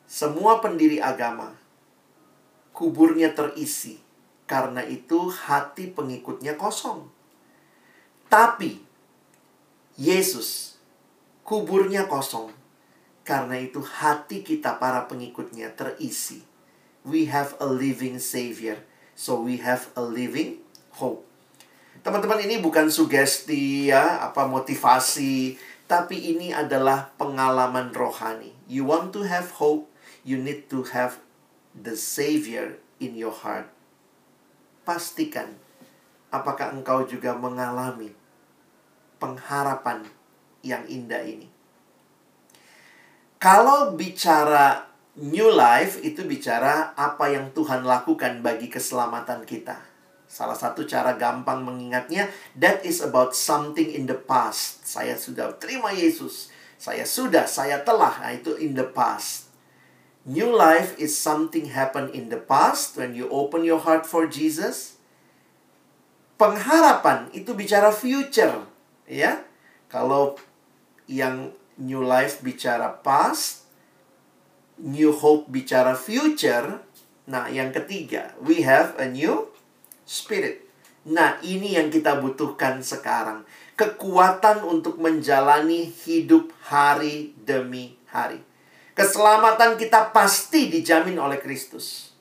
semua 0.09 0.59
pendiri 0.59 0.97
agama 0.99 1.55
kuburnya 2.73 3.31
terisi, 3.37 4.01
karena 4.49 4.81
itu 4.81 5.29
hati 5.29 5.93
pengikutnya 5.93 6.57
kosong. 6.57 7.07
Tapi 8.25 8.81
Yesus 9.95 10.79
kuburnya 11.45 12.09
kosong, 12.09 12.49
karena 13.21 13.59
itu 13.61 13.85
hati 13.85 14.41
kita 14.41 14.81
para 14.81 15.05
pengikutnya 15.05 15.71
terisi. 15.77 16.41
We 17.05 17.29
have 17.29 17.53
a 17.61 17.67
living 17.69 18.17
Savior, 18.17 18.81
so 19.13 19.41
we 19.41 19.61
have 19.61 19.93
a 19.93 20.03
living 20.03 20.61
hope. 20.97 21.25
Teman-teman 22.01 22.41
ini 22.41 22.57
bukan 22.57 22.89
sugesti 22.89 23.93
ya, 23.93 24.25
apa 24.25 24.49
motivasi, 24.49 25.53
tapi 25.91 26.31
ini 26.31 26.55
adalah 26.55 27.11
pengalaman 27.19 27.91
rohani. 27.91 28.55
You 28.63 28.87
want 28.87 29.11
to 29.11 29.27
have 29.27 29.59
hope, 29.59 29.91
you 30.23 30.39
need 30.39 30.71
to 30.71 30.87
have 30.95 31.19
the 31.75 31.99
Savior 31.99 32.79
in 33.03 33.19
your 33.19 33.35
heart. 33.35 33.67
Pastikan 34.87 35.59
apakah 36.31 36.71
engkau 36.71 37.03
juga 37.03 37.35
mengalami 37.35 38.15
pengharapan 39.19 40.07
yang 40.63 40.87
indah 40.87 41.27
ini. 41.27 41.51
Kalau 43.35 43.91
bicara 43.99 44.87
new 45.19 45.51
life 45.51 45.99
itu 46.07 46.23
bicara 46.23 46.95
apa 46.95 47.35
yang 47.35 47.51
Tuhan 47.51 47.83
lakukan 47.83 48.39
bagi 48.39 48.71
keselamatan 48.71 49.43
kita. 49.43 49.90
Salah 50.31 50.55
satu 50.55 50.87
cara 50.87 51.19
gampang 51.19 51.59
mengingatnya, 51.59 52.31
that 52.55 52.87
is 52.87 53.03
about 53.03 53.35
something 53.35 53.91
in 53.91 54.07
the 54.07 54.15
past. 54.15 54.79
Saya 54.87 55.19
sudah 55.19 55.59
terima 55.59 55.91
Yesus. 55.91 56.47
Saya 56.79 57.03
sudah, 57.03 57.43
saya 57.51 57.83
telah. 57.83 58.15
Nah, 58.15 58.31
itu 58.31 58.55
in 58.55 58.71
the 58.71 58.87
past. 58.87 59.51
New 60.23 60.47
life 60.47 60.95
is 60.95 61.11
something 61.11 61.75
happen 61.75 62.07
in 62.15 62.31
the 62.31 62.39
past 62.39 62.95
when 62.95 63.11
you 63.11 63.27
open 63.27 63.67
your 63.67 63.83
heart 63.83 64.07
for 64.07 64.23
Jesus. 64.23 64.95
Pengharapan 66.39 67.27
itu 67.35 67.51
bicara 67.51 67.91
future, 67.91 68.63
ya. 69.11 69.43
Kalau 69.91 70.39
yang 71.11 71.51
new 71.75 71.99
life 71.99 72.39
bicara 72.39 73.03
past, 73.03 73.67
new 74.79 75.11
hope 75.11 75.51
bicara 75.51 75.91
future. 75.91 76.79
Nah, 77.27 77.51
yang 77.51 77.75
ketiga, 77.75 78.31
we 78.39 78.63
have 78.63 78.95
a 78.95 79.11
new 79.11 79.50
Spirit. 80.11 80.67
Nah, 81.07 81.39
ini 81.39 81.79
yang 81.79 81.87
kita 81.87 82.19
butuhkan 82.19 82.83
sekarang. 82.83 83.47
Kekuatan 83.79 84.67
untuk 84.67 84.99
menjalani 84.99 85.87
hidup 85.87 86.51
hari 86.67 87.31
demi 87.39 87.95
hari. 88.11 88.43
Keselamatan 88.91 89.79
kita 89.79 90.11
pasti 90.11 90.67
dijamin 90.67 91.15
oleh 91.15 91.39
Kristus. 91.39 92.11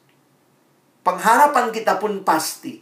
Pengharapan 1.03 1.75
kita 1.75 1.99
pun 1.99 2.23
pasti. 2.23 2.79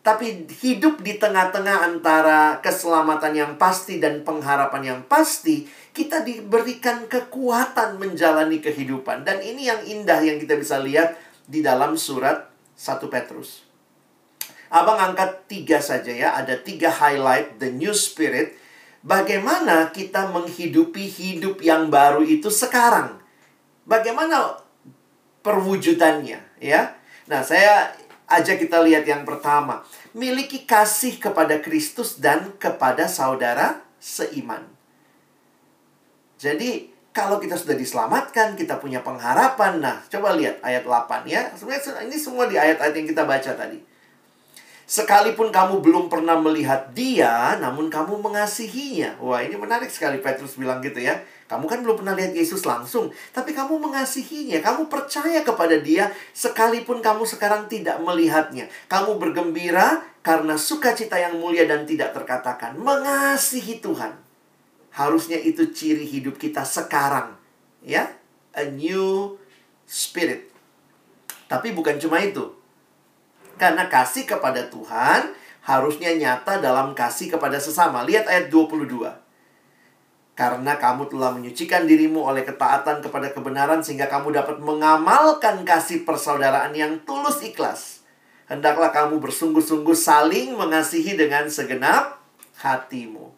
Tapi 0.00 0.48
hidup 0.48 1.04
di 1.04 1.20
tengah-tengah 1.20 1.84
antara 1.84 2.56
keselamatan 2.64 3.36
yang 3.36 3.52
pasti 3.60 4.00
dan 4.00 4.24
pengharapan 4.24 4.82
yang 4.96 5.00
pasti, 5.04 5.68
kita 5.92 6.24
diberikan 6.24 7.04
kekuatan 7.04 8.00
menjalani 8.00 8.64
kehidupan. 8.64 9.28
Dan 9.28 9.44
ini 9.44 9.68
yang 9.68 9.84
indah 9.84 10.24
yang 10.24 10.40
kita 10.40 10.56
bisa 10.56 10.80
lihat 10.80 11.20
di 11.44 11.60
dalam 11.60 12.00
surat 12.00 12.48
1 12.80 13.12
Petrus. 13.12 13.69
Abang 14.70 14.96
angkat 14.96 15.50
tiga 15.50 15.82
saja 15.82 16.14
ya. 16.14 16.38
Ada 16.38 16.62
tiga 16.62 16.88
highlight 16.88 17.58
The 17.58 17.74
New 17.74 17.90
Spirit. 17.90 18.54
Bagaimana 19.02 19.90
kita 19.90 20.30
menghidupi 20.30 21.10
hidup 21.10 21.58
yang 21.58 21.90
baru 21.90 22.22
itu 22.22 22.48
sekarang. 22.48 23.18
Bagaimana 23.82 24.62
perwujudannya 25.42 26.62
ya. 26.62 26.82
Nah 27.26 27.42
saya 27.42 27.90
ajak 28.30 28.62
kita 28.62 28.78
lihat 28.86 29.02
yang 29.10 29.26
pertama. 29.26 29.82
Miliki 30.14 30.62
kasih 30.62 31.18
kepada 31.18 31.58
Kristus 31.58 32.22
dan 32.22 32.54
kepada 32.62 33.10
saudara 33.10 33.82
seiman. 33.98 34.62
Jadi 36.38 36.94
kalau 37.10 37.42
kita 37.42 37.58
sudah 37.58 37.74
diselamatkan, 37.74 38.54
kita 38.54 38.78
punya 38.78 39.02
pengharapan. 39.02 39.82
Nah, 39.82 39.98
coba 40.06 40.38
lihat 40.38 40.62
ayat 40.62 40.86
8 40.86 41.26
ya. 41.26 41.50
Sebenarnya 41.58 42.06
ini 42.06 42.16
semua 42.16 42.46
di 42.46 42.54
ayat-ayat 42.54 42.94
yang 42.94 43.08
kita 43.10 43.26
baca 43.26 43.50
tadi. 43.50 43.89
Sekalipun 44.90 45.54
kamu 45.54 45.86
belum 45.86 46.10
pernah 46.10 46.34
melihat 46.34 46.90
dia, 46.90 47.54
namun 47.62 47.86
kamu 47.86 48.18
mengasihinya. 48.26 49.22
Wah, 49.22 49.38
ini 49.38 49.54
menarik 49.54 49.86
sekali 49.86 50.18
Petrus 50.18 50.58
bilang 50.58 50.82
gitu 50.82 50.98
ya. 50.98 51.14
Kamu 51.46 51.70
kan 51.70 51.86
belum 51.86 52.02
pernah 52.02 52.18
lihat 52.18 52.34
Yesus 52.34 52.66
langsung, 52.66 53.14
tapi 53.30 53.54
kamu 53.54 53.78
mengasihinya. 53.78 54.58
Kamu 54.58 54.90
percaya 54.90 55.46
kepada 55.46 55.78
dia 55.78 56.10
sekalipun 56.34 56.98
kamu 56.98 57.22
sekarang 57.22 57.70
tidak 57.70 58.02
melihatnya. 58.02 58.66
Kamu 58.90 59.14
bergembira 59.22 60.02
karena 60.26 60.58
sukacita 60.58 61.14
yang 61.22 61.38
mulia 61.38 61.70
dan 61.70 61.86
tidak 61.86 62.10
terkatakan. 62.10 62.74
Mengasihi 62.74 63.78
Tuhan. 63.78 64.18
Harusnya 64.90 65.38
itu 65.38 65.70
ciri 65.70 66.02
hidup 66.02 66.34
kita 66.34 66.66
sekarang. 66.66 67.38
Ya, 67.86 68.10
a 68.50 68.66
new 68.66 69.38
spirit. 69.86 70.50
Tapi 71.46 71.70
bukan 71.70 71.94
cuma 72.02 72.18
itu 72.18 72.58
karena 73.60 73.92
kasih 73.92 74.24
kepada 74.24 74.64
Tuhan 74.72 75.36
harusnya 75.68 76.16
nyata 76.16 76.56
dalam 76.64 76.96
kasih 76.96 77.36
kepada 77.36 77.60
sesama. 77.60 78.00
Lihat 78.08 78.24
ayat 78.24 78.48
22. 78.48 78.88
Karena 80.32 80.80
kamu 80.80 81.12
telah 81.12 81.36
menyucikan 81.36 81.84
dirimu 81.84 82.24
oleh 82.24 82.48
ketaatan 82.48 83.04
kepada 83.04 83.28
kebenaran 83.36 83.84
sehingga 83.84 84.08
kamu 84.08 84.32
dapat 84.32 84.56
mengamalkan 84.56 85.68
kasih 85.68 86.08
persaudaraan 86.08 86.72
yang 86.72 86.96
tulus 87.04 87.44
ikhlas. 87.44 88.00
Hendaklah 88.48 88.88
kamu 88.88 89.20
bersungguh-sungguh 89.20 89.92
saling 89.92 90.56
mengasihi 90.56 91.14
dengan 91.20 91.44
segenap 91.52 92.24
hatimu. 92.56 93.30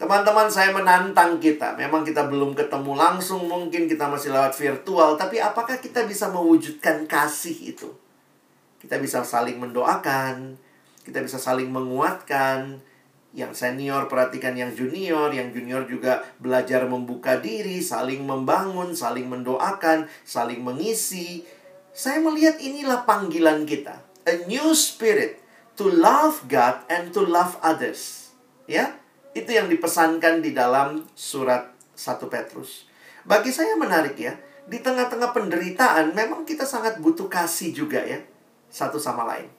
Teman-teman, 0.00 0.48
saya 0.48 0.72
menantang 0.72 1.36
kita. 1.36 1.76
Memang 1.76 2.00
kita 2.00 2.24
belum 2.24 2.56
ketemu 2.56 2.96
langsung, 2.96 3.44
mungkin 3.44 3.84
kita 3.84 4.08
masih 4.08 4.32
lewat 4.32 4.56
virtual, 4.56 5.12
tapi 5.20 5.36
apakah 5.36 5.76
kita 5.76 6.08
bisa 6.08 6.32
mewujudkan 6.32 7.04
kasih 7.04 7.76
itu? 7.76 7.92
Kita 8.80 8.96
bisa 8.96 9.20
saling 9.20 9.60
mendoakan, 9.60 10.56
kita 11.04 11.20
bisa 11.20 11.36
saling 11.36 11.68
menguatkan. 11.68 12.80
Yang 13.30 13.62
senior 13.62 14.10
perhatikan 14.10 14.58
yang 14.58 14.74
junior, 14.74 15.30
yang 15.30 15.54
junior 15.54 15.86
juga 15.86 16.26
belajar 16.42 16.82
membuka 16.90 17.38
diri, 17.38 17.78
saling 17.78 18.26
membangun, 18.26 18.90
saling 18.90 19.30
mendoakan, 19.30 20.10
saling 20.26 20.58
mengisi. 20.58 21.46
Saya 21.94 22.18
melihat 22.18 22.58
inilah 22.58 23.06
panggilan 23.06 23.68
kita. 23.70 24.02
A 24.26 24.34
new 24.50 24.74
spirit 24.74 25.38
to 25.78 25.86
love 25.86 26.42
God 26.50 26.82
and 26.90 27.14
to 27.14 27.22
love 27.22 27.54
others. 27.62 28.34
Ya, 28.66 28.98
itu 29.30 29.54
yang 29.54 29.70
dipesankan 29.70 30.42
di 30.42 30.50
dalam 30.50 31.06
surat 31.14 31.70
1 31.94 32.26
Petrus. 32.26 32.90
Bagi 33.22 33.54
saya 33.54 33.78
menarik 33.78 34.18
ya, 34.18 34.34
di 34.66 34.82
tengah-tengah 34.82 35.30
penderitaan 35.30 36.18
memang 36.18 36.42
kita 36.42 36.66
sangat 36.66 36.98
butuh 36.98 37.30
kasih 37.30 37.70
juga 37.70 38.02
ya 38.02 38.18
satu 38.70 38.96
sama 38.96 39.26
lain. 39.26 39.50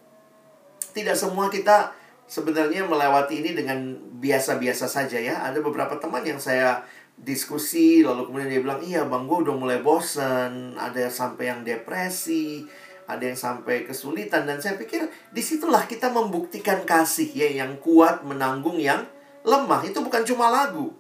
Tidak 0.92 1.16
semua 1.16 1.52
kita 1.52 1.92
sebenarnya 2.26 2.88
melewati 2.88 3.44
ini 3.44 3.52
dengan 3.52 3.96
biasa-biasa 4.18 4.88
saja 4.88 5.20
ya. 5.20 5.44
Ada 5.44 5.60
beberapa 5.60 6.00
teman 6.00 6.24
yang 6.24 6.40
saya 6.40 6.82
diskusi 7.22 8.02
lalu 8.02 8.32
kemudian 8.32 8.50
dia 8.50 8.62
bilang 8.66 8.82
iya 8.82 9.06
bang 9.06 9.30
gue 9.30 9.38
udah 9.46 9.54
mulai 9.54 9.78
bosen 9.86 10.74
ada 10.74 11.06
yang 11.06 11.14
sampai 11.14 11.54
yang 11.54 11.62
depresi 11.62 12.66
ada 13.12 13.24
yang 13.28 13.36
sampai 13.36 13.84
kesulitan. 13.84 14.48
Dan 14.48 14.64
saya 14.64 14.80
pikir 14.80 15.12
di 15.36 15.44
situlah 15.44 15.84
kita 15.84 16.08
membuktikan 16.08 16.88
kasih 16.88 17.28
ya 17.36 17.50
yang 17.52 17.76
kuat 17.84 18.24
menanggung 18.24 18.80
yang 18.80 19.04
lemah. 19.44 19.84
Itu 19.84 20.00
bukan 20.00 20.24
cuma 20.24 20.48
lagu. 20.48 20.96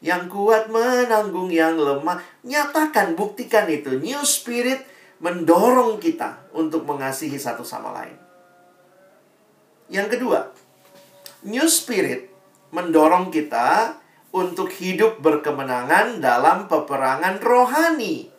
Yang 0.00 0.32
kuat 0.32 0.72
menanggung 0.72 1.52
yang 1.52 1.76
lemah. 1.76 2.24
Nyatakan 2.40 3.12
buktikan 3.12 3.68
itu. 3.68 4.00
New 4.00 4.24
spirit 4.24 4.80
mendorong 5.20 6.00
kita 6.00 6.50
untuk 6.56 6.88
mengasihi 6.88 7.36
satu 7.36 7.60
sama 7.62 7.92
lain. 7.92 8.16
Yang 9.92 10.16
kedua, 10.16 10.40
New 11.44 11.68
Spirit 11.68 12.32
mendorong 12.72 13.28
kita 13.28 14.00
untuk 14.30 14.72
hidup 14.72 15.20
berkemenangan 15.20 16.22
dalam 16.22 16.70
peperangan 16.70 17.42
rohani. 17.42 18.30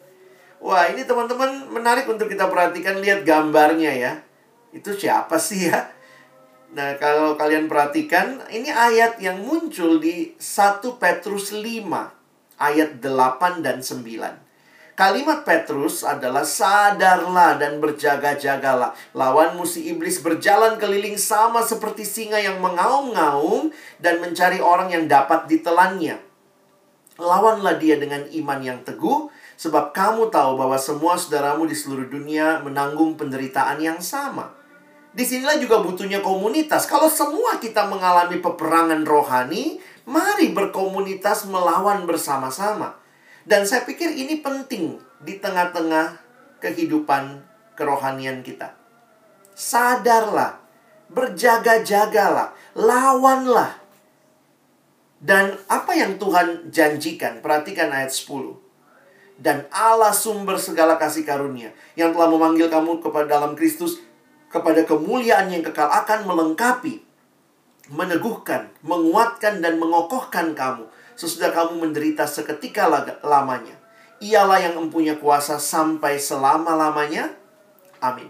Wah, 0.61 0.87
ini 0.89 1.03
teman-teman 1.05 1.73
menarik 1.73 2.05
untuk 2.05 2.29
kita 2.29 2.47
perhatikan 2.47 3.01
lihat 3.01 3.25
gambarnya 3.25 3.91
ya. 3.97 4.13
Itu 4.71 4.93
siapa 4.95 5.41
sih 5.41 5.67
ya? 5.67 5.89
Nah, 6.71 6.95
kalau 6.95 7.35
kalian 7.35 7.67
perhatikan, 7.67 8.39
ini 8.47 8.71
ayat 8.71 9.19
yang 9.19 9.43
muncul 9.43 9.99
di 9.99 10.31
1 10.39 11.01
Petrus 11.01 11.51
5 11.51 11.59
ayat 12.55 13.03
8 13.03 13.59
dan 13.59 13.83
9. 13.83 14.50
Kalimat 15.01 15.41
Petrus 15.41 16.05
adalah 16.05 16.45
sadarlah 16.45 17.57
dan 17.57 17.81
berjaga-jagalah. 17.81 18.93
Lawan 19.17 19.57
musuh 19.57 19.81
iblis 19.81 20.21
berjalan 20.21 20.77
keliling 20.77 21.17
sama 21.17 21.65
seperti 21.65 22.05
singa 22.05 22.37
yang 22.37 22.61
mengaum-ngaum 22.61 23.73
dan 23.97 24.21
mencari 24.21 24.61
orang 24.61 24.93
yang 24.93 25.09
dapat 25.09 25.49
ditelannya. 25.49 26.21
Lawanlah 27.17 27.81
dia 27.81 27.97
dengan 27.97 28.29
iman 28.29 28.61
yang 28.61 28.85
teguh, 28.85 29.33
sebab 29.57 29.89
kamu 29.89 30.29
tahu 30.29 30.53
bahwa 30.53 30.77
semua 30.77 31.17
saudaramu 31.17 31.65
di 31.65 31.73
seluruh 31.73 32.05
dunia 32.05 32.61
menanggung 32.61 33.17
penderitaan 33.17 33.81
yang 33.81 33.97
sama. 34.05 34.53
Di 35.17 35.25
sinilah 35.25 35.57
juga 35.57 35.81
butuhnya 35.81 36.21
komunitas. 36.21 36.85
Kalau 36.85 37.09
semua 37.09 37.57
kita 37.57 37.89
mengalami 37.89 38.37
peperangan 38.37 39.01
rohani, 39.01 39.81
mari 40.05 40.53
berkomunitas 40.53 41.49
melawan 41.49 42.05
bersama-sama. 42.05 43.00
Dan 43.45 43.65
saya 43.65 43.81
pikir 43.85 44.13
ini 44.13 44.41
penting 44.41 45.01
di 45.21 45.37
tengah-tengah 45.41 46.21
kehidupan 46.61 47.41
kerohanian 47.73 48.45
kita. 48.45 48.77
Sadarlah, 49.57 50.61
berjaga-jagalah, 51.09 52.53
lawanlah. 52.77 53.81
Dan 55.21 55.57
apa 55.69 55.93
yang 55.93 56.17
Tuhan 56.17 56.73
janjikan? 56.73 57.41
Perhatikan 57.45 57.93
ayat 57.93 58.13
10. 58.13 58.57
Dan 59.41 59.65
Allah 59.73 60.13
sumber 60.13 60.61
segala 60.61 61.01
kasih 61.01 61.25
karunia 61.25 61.73
yang 61.97 62.13
telah 62.13 62.29
memanggil 62.29 62.69
kamu 62.69 63.01
kepada 63.01 63.25
dalam 63.25 63.57
Kristus 63.57 63.97
kepada 64.53 64.85
kemuliaan 64.85 65.49
yang 65.49 65.65
kekal 65.65 65.89
akan 65.89 66.29
melengkapi, 66.29 67.01
meneguhkan, 67.89 68.69
menguatkan 68.85 69.63
dan 69.63 69.81
mengokohkan 69.81 70.53
kamu 70.53 70.85
sesudah 71.15 71.53
kamu 71.53 71.83
menderita 71.87 72.25
seketika 72.25 72.89
lamanya. 73.21 73.77
Ialah 74.21 74.61
yang 74.61 74.75
mempunyai 74.77 75.17
kuasa 75.17 75.57
sampai 75.57 76.21
selama-lamanya. 76.21 77.33
Amin. 78.01 78.29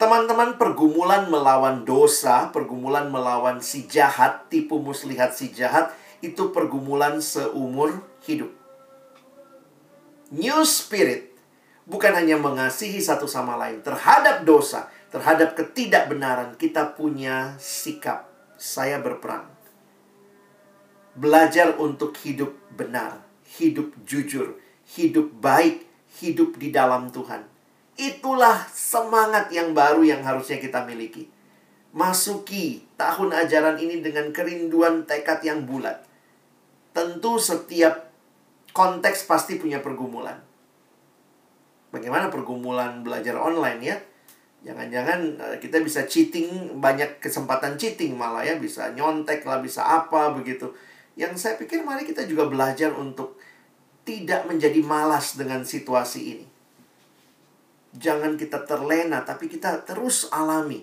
Teman-teman, 0.00 0.56
pergumulan 0.56 1.28
melawan 1.28 1.84
dosa, 1.84 2.48
pergumulan 2.48 3.12
melawan 3.12 3.60
si 3.60 3.84
jahat, 3.84 4.48
tipu 4.48 4.80
muslihat 4.80 5.36
si 5.36 5.52
jahat, 5.52 5.92
itu 6.24 6.52
pergumulan 6.56 7.20
seumur 7.20 8.00
hidup. 8.24 8.48
New 10.32 10.64
Spirit 10.64 11.36
bukan 11.84 12.16
hanya 12.16 12.40
mengasihi 12.40 13.02
satu 13.02 13.28
sama 13.28 13.60
lain 13.60 13.84
terhadap 13.84 14.46
dosa, 14.48 14.88
terhadap 15.12 15.52
ketidakbenaran, 15.52 16.56
kita 16.56 16.96
punya 16.96 17.58
sikap. 17.60 18.30
Saya 18.60 19.00
berperang 19.02 19.49
belajar 21.14 21.74
untuk 21.78 22.14
hidup 22.22 22.54
benar, 22.74 23.22
hidup 23.58 23.90
jujur, 24.06 24.58
hidup 24.94 25.30
baik, 25.42 25.86
hidup 26.22 26.58
di 26.58 26.70
dalam 26.70 27.10
Tuhan. 27.10 27.46
Itulah 27.98 28.70
semangat 28.72 29.52
yang 29.52 29.76
baru 29.76 30.06
yang 30.06 30.22
harusnya 30.24 30.56
kita 30.56 30.86
miliki. 30.86 31.28
Masuki 31.90 32.86
tahun 32.94 33.34
ajaran 33.34 33.76
ini 33.82 33.98
dengan 33.98 34.30
kerinduan 34.30 35.04
tekad 35.04 35.42
yang 35.42 35.66
bulat. 35.66 36.06
Tentu 36.94 37.36
setiap 37.36 38.08
konteks 38.70 39.26
pasti 39.26 39.58
punya 39.58 39.82
pergumulan. 39.82 40.38
Bagaimana 41.90 42.30
pergumulan 42.30 43.02
belajar 43.02 43.34
online 43.34 43.80
ya? 43.82 43.96
Jangan-jangan 44.60 45.20
eh, 45.40 45.56
kita 45.58 45.82
bisa 45.82 46.06
cheating, 46.06 46.78
banyak 46.78 47.18
kesempatan 47.18 47.74
cheating 47.74 48.14
malah 48.14 48.46
ya, 48.46 48.54
bisa 48.60 48.94
nyontek 48.94 49.42
lah, 49.42 49.58
bisa 49.58 49.82
apa 49.82 50.30
begitu 50.30 50.70
yang 51.20 51.36
saya 51.36 51.60
pikir 51.60 51.84
mari 51.84 52.08
kita 52.08 52.24
juga 52.24 52.48
belajar 52.48 52.96
untuk 52.96 53.36
tidak 54.08 54.48
menjadi 54.48 54.80
malas 54.80 55.36
dengan 55.36 55.60
situasi 55.68 56.20
ini. 56.32 56.46
Jangan 57.92 58.40
kita 58.40 58.64
terlena, 58.64 59.20
tapi 59.20 59.52
kita 59.52 59.84
terus 59.84 60.32
alami 60.32 60.80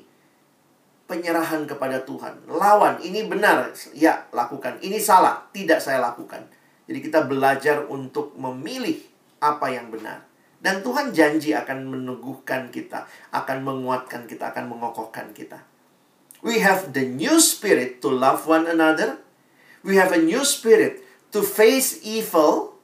penyerahan 1.09 1.65
kepada 1.65 2.05
Tuhan. 2.05 2.45
Lawan, 2.45 3.01
ini 3.01 3.25
benar, 3.25 3.73
ya 3.97 4.29
lakukan. 4.29 4.77
Ini 4.77 5.01
salah, 5.01 5.49
tidak 5.49 5.81
saya 5.81 5.97
lakukan. 6.05 6.45
Jadi 6.85 6.99
kita 7.01 7.25
belajar 7.25 7.89
untuk 7.89 8.37
memilih 8.37 9.01
apa 9.41 9.73
yang 9.73 9.89
benar. 9.89 10.21
Dan 10.61 10.85
Tuhan 10.85 11.15
janji 11.17 11.57
akan 11.57 11.89
meneguhkan 11.89 12.69
kita, 12.69 13.09
akan 13.33 13.57
menguatkan 13.65 14.29
kita, 14.29 14.53
akan 14.53 14.69
mengokohkan 14.69 15.33
kita. 15.33 15.63
We 16.45 16.61
have 16.61 16.93
the 16.93 17.07
new 17.07 17.41
spirit 17.41 18.03
to 18.05 18.13
love 18.13 18.45
one 18.45 18.69
another 18.69 19.25
we 19.87 19.95
have 19.95 20.11
a 20.11 20.19
new 20.19 20.43
spirit 20.43 20.99
to 21.31 21.39
face 21.39 22.03
evil 22.03 22.75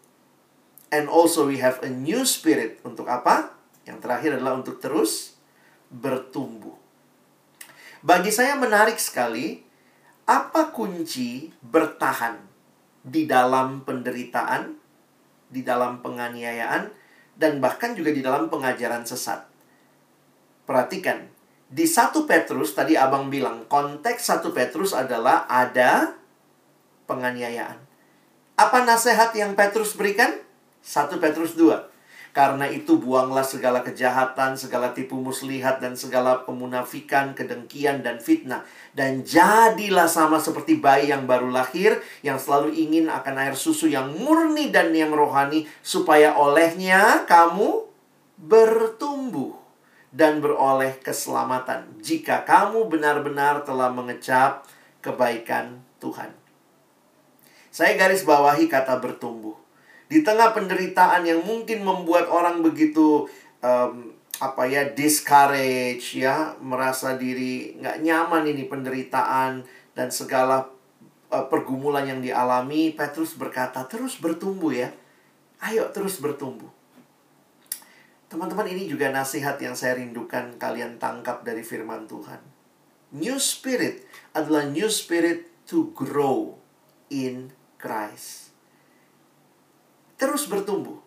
and 0.88 1.12
also 1.12 1.43
we 1.43 1.60
have 1.60 1.84
a 1.84 1.91
new 1.91 2.24
spirit 2.24 2.80
untuk 2.88 3.12
apa? 3.12 3.51
Yang 3.84 4.08
terakhir 4.08 4.30
adalah 4.39 4.56
untuk 4.64 4.80
terus 4.80 5.36
bertumbuh. 5.91 6.80
Bagi 7.99 8.32
saya 8.32 8.56
menarik 8.56 8.95
sekali 8.95 9.60
apa 10.24 10.72
kunci 10.72 11.51
bertahan 11.60 12.39
di 13.04 13.28
dalam 13.28 13.84
penderitaan, 13.84 14.72
di 15.51 15.60
dalam 15.60 15.99
penganiayaan, 15.99 16.88
dan 17.36 17.60
bahkan 17.60 17.91
juga 17.91 18.16
di 18.16 18.24
dalam 18.24 18.47
pengajaran 18.47 19.04
sesat. 19.04 19.43
Perhatikan, 20.64 21.28
di 21.68 21.84
satu 21.84 22.24
Petrus 22.24 22.72
tadi 22.72 22.95
abang 22.95 23.28
bilang 23.28 23.68
konteks 23.68 24.24
satu 24.24 24.56
Petrus 24.56 24.95
adalah 24.95 25.43
ada 25.51 26.22
penganiayaan. 27.06 27.78
Apa 28.54 28.86
nasihat 28.86 29.34
yang 29.34 29.58
Petrus 29.58 29.97
berikan? 29.97 30.38
Satu 30.84 31.18
Petrus 31.18 31.58
2. 31.58 31.93
Karena 32.34 32.66
itu 32.66 32.97
buanglah 32.97 33.45
segala 33.45 33.86
kejahatan, 33.86 34.58
segala 34.58 34.89
tipu 34.89 35.22
muslihat, 35.22 35.78
dan 35.78 35.93
segala 35.93 36.41
pemunafikan, 36.49 37.38
kedengkian, 37.38 38.01
dan 38.01 38.18
fitnah. 38.18 38.66
Dan 38.89 39.22
jadilah 39.22 40.10
sama 40.10 40.41
seperti 40.41 40.82
bayi 40.82 41.14
yang 41.14 41.30
baru 41.30 41.54
lahir, 41.54 42.01
yang 42.26 42.41
selalu 42.41 42.74
ingin 42.74 43.06
akan 43.06 43.38
air 43.38 43.54
susu 43.54 43.86
yang 43.86 44.10
murni 44.18 44.74
dan 44.74 44.89
yang 44.97 45.14
rohani, 45.14 45.70
supaya 45.86 46.34
olehnya 46.34 47.22
kamu 47.30 47.86
bertumbuh 48.41 49.54
dan 50.10 50.41
beroleh 50.41 50.97
keselamatan. 51.06 52.01
Jika 52.01 52.49
kamu 52.49 52.89
benar-benar 52.89 53.62
telah 53.62 53.93
mengecap 53.93 54.66
kebaikan 55.06 55.86
Tuhan. 56.01 56.43
Saya 57.74 57.97
garis 57.97 58.21
bawahi 58.21 58.69
kata 58.69 59.01
bertumbuh. 59.01 59.57
Di 60.05 60.21
tengah 60.21 60.53
penderitaan 60.53 61.26
yang 61.26 61.41
mungkin 61.41 61.82
membuat 61.82 62.30
orang 62.30 62.61
begitu 62.61 63.26
um, 63.65 64.13
apa 64.38 64.69
ya 64.69 64.93
discourage 64.93 66.21
ya 66.21 66.53
merasa 66.61 67.17
diri 67.17 67.74
nggak 67.82 68.05
nyaman 68.05 68.45
ini 68.45 68.69
penderitaan 68.69 69.65
dan 69.97 70.07
segala 70.13 70.69
uh, 71.34 71.45
pergumulan 71.49 72.05
yang 72.05 72.21
dialami 72.21 72.93
Petrus 72.93 73.34
berkata 73.34 73.89
terus 73.89 74.21
bertumbuh 74.21 74.69
ya. 74.69 74.93
Ayo 75.65 75.89
terus 75.89 76.21
bertumbuh. 76.21 76.69
Teman-teman 78.30 78.69
ini 78.69 78.86
juga 78.86 79.09
nasihat 79.09 79.57
yang 79.57 79.74
saya 79.74 79.97
rindukan 79.97 80.61
kalian 80.61 81.01
tangkap 81.01 81.41
dari 81.41 81.65
firman 81.65 82.05
Tuhan. 82.05 82.38
New 83.17 83.41
spirit 83.41 84.05
adalah 84.38 84.69
new 84.69 84.89
spirit 84.93 85.49
to 85.65 85.89
grow 85.97 86.61
in 87.09 87.49
Christ 87.84 88.44
terus 90.24 90.48
bertumbuh. 90.48 91.04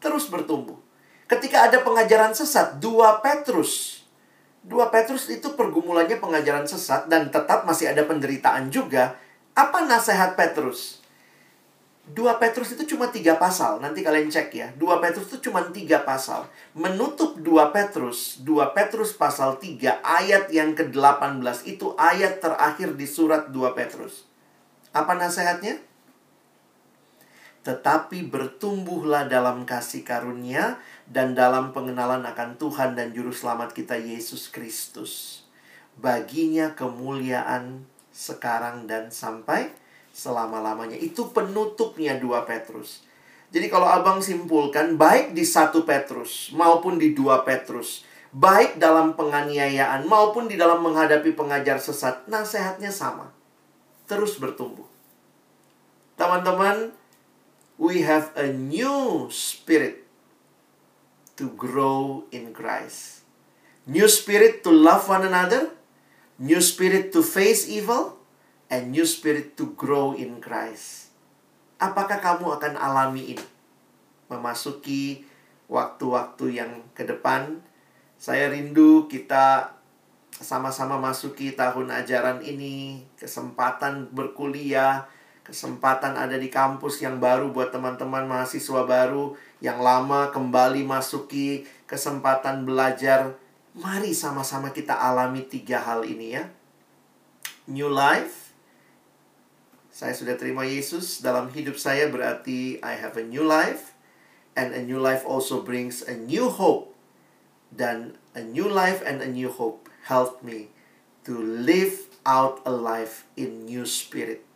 Terus 0.00 0.24
bertumbuh. 0.32 0.80
Ketika 1.28 1.68
ada 1.68 1.84
pengajaran 1.84 2.32
sesat, 2.32 2.80
dua 2.80 3.20
Petrus. 3.20 4.04
Dua 4.64 4.88
Petrus 4.88 5.28
itu 5.28 5.52
pergumulannya 5.52 6.16
pengajaran 6.16 6.64
sesat 6.64 7.04
dan 7.12 7.28
tetap 7.28 7.68
masih 7.68 7.92
ada 7.92 8.08
penderitaan 8.08 8.72
juga. 8.72 9.20
Apa 9.52 9.84
nasihat 9.84 10.32
Petrus? 10.32 11.04
Dua 12.04 12.36
Petrus 12.36 12.72
itu 12.76 12.96
cuma 12.96 13.08
tiga 13.08 13.36
pasal. 13.36 13.80
Nanti 13.80 14.00
kalian 14.00 14.28
cek 14.28 14.48
ya. 14.52 14.68
Dua 14.76 15.00
Petrus 15.00 15.28
itu 15.32 15.48
cuma 15.48 15.64
tiga 15.72 16.04
pasal. 16.04 16.48
Menutup 16.76 17.40
dua 17.40 17.72
Petrus, 17.72 18.40
dua 18.40 18.72
Petrus 18.76 19.16
pasal 19.16 19.56
tiga 19.60 20.00
ayat 20.04 20.52
yang 20.52 20.76
ke-18 20.76 21.64
itu 21.64 21.96
ayat 21.96 22.40
terakhir 22.40 22.92
di 22.96 23.08
surat 23.08 23.48
dua 23.48 23.72
Petrus. 23.72 24.28
Apa 24.92 25.16
nasihatnya? 25.16 25.80
Tetapi 27.64 28.28
bertumbuhlah 28.28 29.24
dalam 29.24 29.64
kasih 29.64 30.04
karunia 30.04 30.76
dan 31.08 31.32
dalam 31.32 31.72
pengenalan 31.72 32.20
akan 32.20 32.60
Tuhan 32.60 32.92
dan 32.92 33.16
Juru 33.16 33.32
Selamat 33.32 33.72
kita 33.72 33.96
Yesus 33.96 34.52
Kristus. 34.52 35.42
Baginya 35.96 36.76
kemuliaan 36.76 37.88
sekarang 38.12 38.84
dan 38.84 39.08
sampai 39.08 39.72
selama-lamanya. 40.12 41.00
Itu 41.00 41.32
penutupnya 41.32 42.20
dua 42.20 42.44
Petrus. 42.44 43.02
Jadi 43.48 43.66
kalau 43.72 43.88
abang 43.88 44.20
simpulkan, 44.20 45.00
baik 45.00 45.32
di 45.32 45.46
satu 45.46 45.88
Petrus 45.88 46.52
maupun 46.52 47.00
di 47.00 47.16
dua 47.16 47.46
Petrus, 47.48 48.04
baik 48.34 48.76
dalam 48.76 49.16
penganiayaan 49.16 50.04
maupun 50.04 50.50
di 50.50 50.58
dalam 50.60 50.82
menghadapi 50.84 51.32
pengajar 51.32 51.80
sesat, 51.80 52.26
nasihatnya 52.28 52.90
sama. 52.90 53.30
Terus 54.04 54.36
bertumbuh. 54.42 54.86
Teman-teman, 56.18 56.92
we 57.78 58.06
have 58.06 58.30
a 58.38 58.50
new 58.52 59.26
spirit 59.30 60.06
to 61.34 61.50
grow 61.54 62.24
in 62.30 62.54
Christ. 62.54 63.26
New 63.84 64.06
spirit 64.08 64.62
to 64.64 64.70
love 64.72 65.10
one 65.10 65.26
another, 65.26 65.74
new 66.38 66.62
spirit 66.62 67.12
to 67.12 67.20
face 67.20 67.68
evil, 67.68 68.16
and 68.70 68.94
new 68.94 69.04
spirit 69.04 69.58
to 69.60 69.74
grow 69.76 70.14
in 70.16 70.40
Christ. 70.40 71.12
Apakah 71.76 72.22
kamu 72.22 72.56
akan 72.56 72.74
alami 72.80 73.36
ini? 73.36 73.46
Memasuki 74.30 75.26
waktu-waktu 75.68 76.62
yang 76.62 76.72
ke 76.96 77.04
depan, 77.04 77.60
saya 78.16 78.48
rindu 78.48 79.10
kita 79.10 79.76
sama-sama 80.32 80.96
masuki 80.96 81.52
tahun 81.52 81.92
ajaran 81.92 82.40
ini, 82.40 83.04
kesempatan 83.20 84.10
berkuliah, 84.10 85.06
kesempatan 85.44 86.16
ada 86.16 86.40
di 86.40 86.48
kampus 86.48 87.04
yang 87.04 87.20
baru 87.20 87.52
buat 87.52 87.68
teman-teman 87.68 88.24
mahasiswa 88.24 88.88
baru 88.88 89.36
yang 89.60 89.78
lama 89.84 90.32
kembali 90.32 90.82
masuki 90.88 91.68
kesempatan 91.84 92.64
belajar. 92.64 93.36
Mari 93.76 94.16
sama-sama 94.16 94.72
kita 94.72 94.96
alami 94.96 95.44
tiga 95.44 95.84
hal 95.84 96.08
ini 96.08 96.40
ya. 96.40 96.48
New 97.68 97.92
life. 97.92 98.56
Saya 99.94 100.16
sudah 100.16 100.34
terima 100.34 100.66
Yesus 100.66 101.22
dalam 101.22 101.52
hidup 101.52 101.78
saya 101.78 102.08
berarti 102.10 102.80
I 102.82 102.98
have 102.98 103.14
a 103.20 103.22
new 103.22 103.44
life 103.44 103.94
and 104.58 104.74
a 104.74 104.82
new 104.82 104.98
life 104.98 105.22
also 105.28 105.62
brings 105.62 106.00
a 106.02 106.16
new 106.16 106.48
hope. 106.48 106.96
Dan 107.68 108.16
a 108.32 108.40
new 108.40 108.66
life 108.66 109.04
and 109.04 109.20
a 109.20 109.28
new 109.28 109.52
hope 109.52 109.92
help 110.08 110.40
me 110.40 110.72
to 111.28 111.36
live 111.36 112.08
out 112.24 112.64
a 112.64 112.72
life 112.72 113.28
in 113.36 113.68
new 113.68 113.84
spirit 113.84 114.46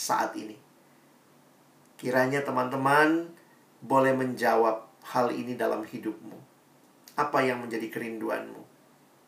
saat 0.00 0.32
ini. 0.40 0.56
Kiranya 2.00 2.40
teman-teman 2.40 3.28
boleh 3.84 4.16
menjawab 4.16 4.88
hal 5.04 5.28
ini 5.28 5.52
dalam 5.52 5.84
hidupmu. 5.84 6.40
Apa 7.20 7.44
yang 7.44 7.60
menjadi 7.60 7.92
kerinduanmu? 7.92 8.64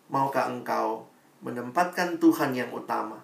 Maukah 0.08 0.48
engkau 0.48 1.04
menempatkan 1.44 2.16
Tuhan 2.16 2.56
yang 2.56 2.72
utama? 2.72 3.20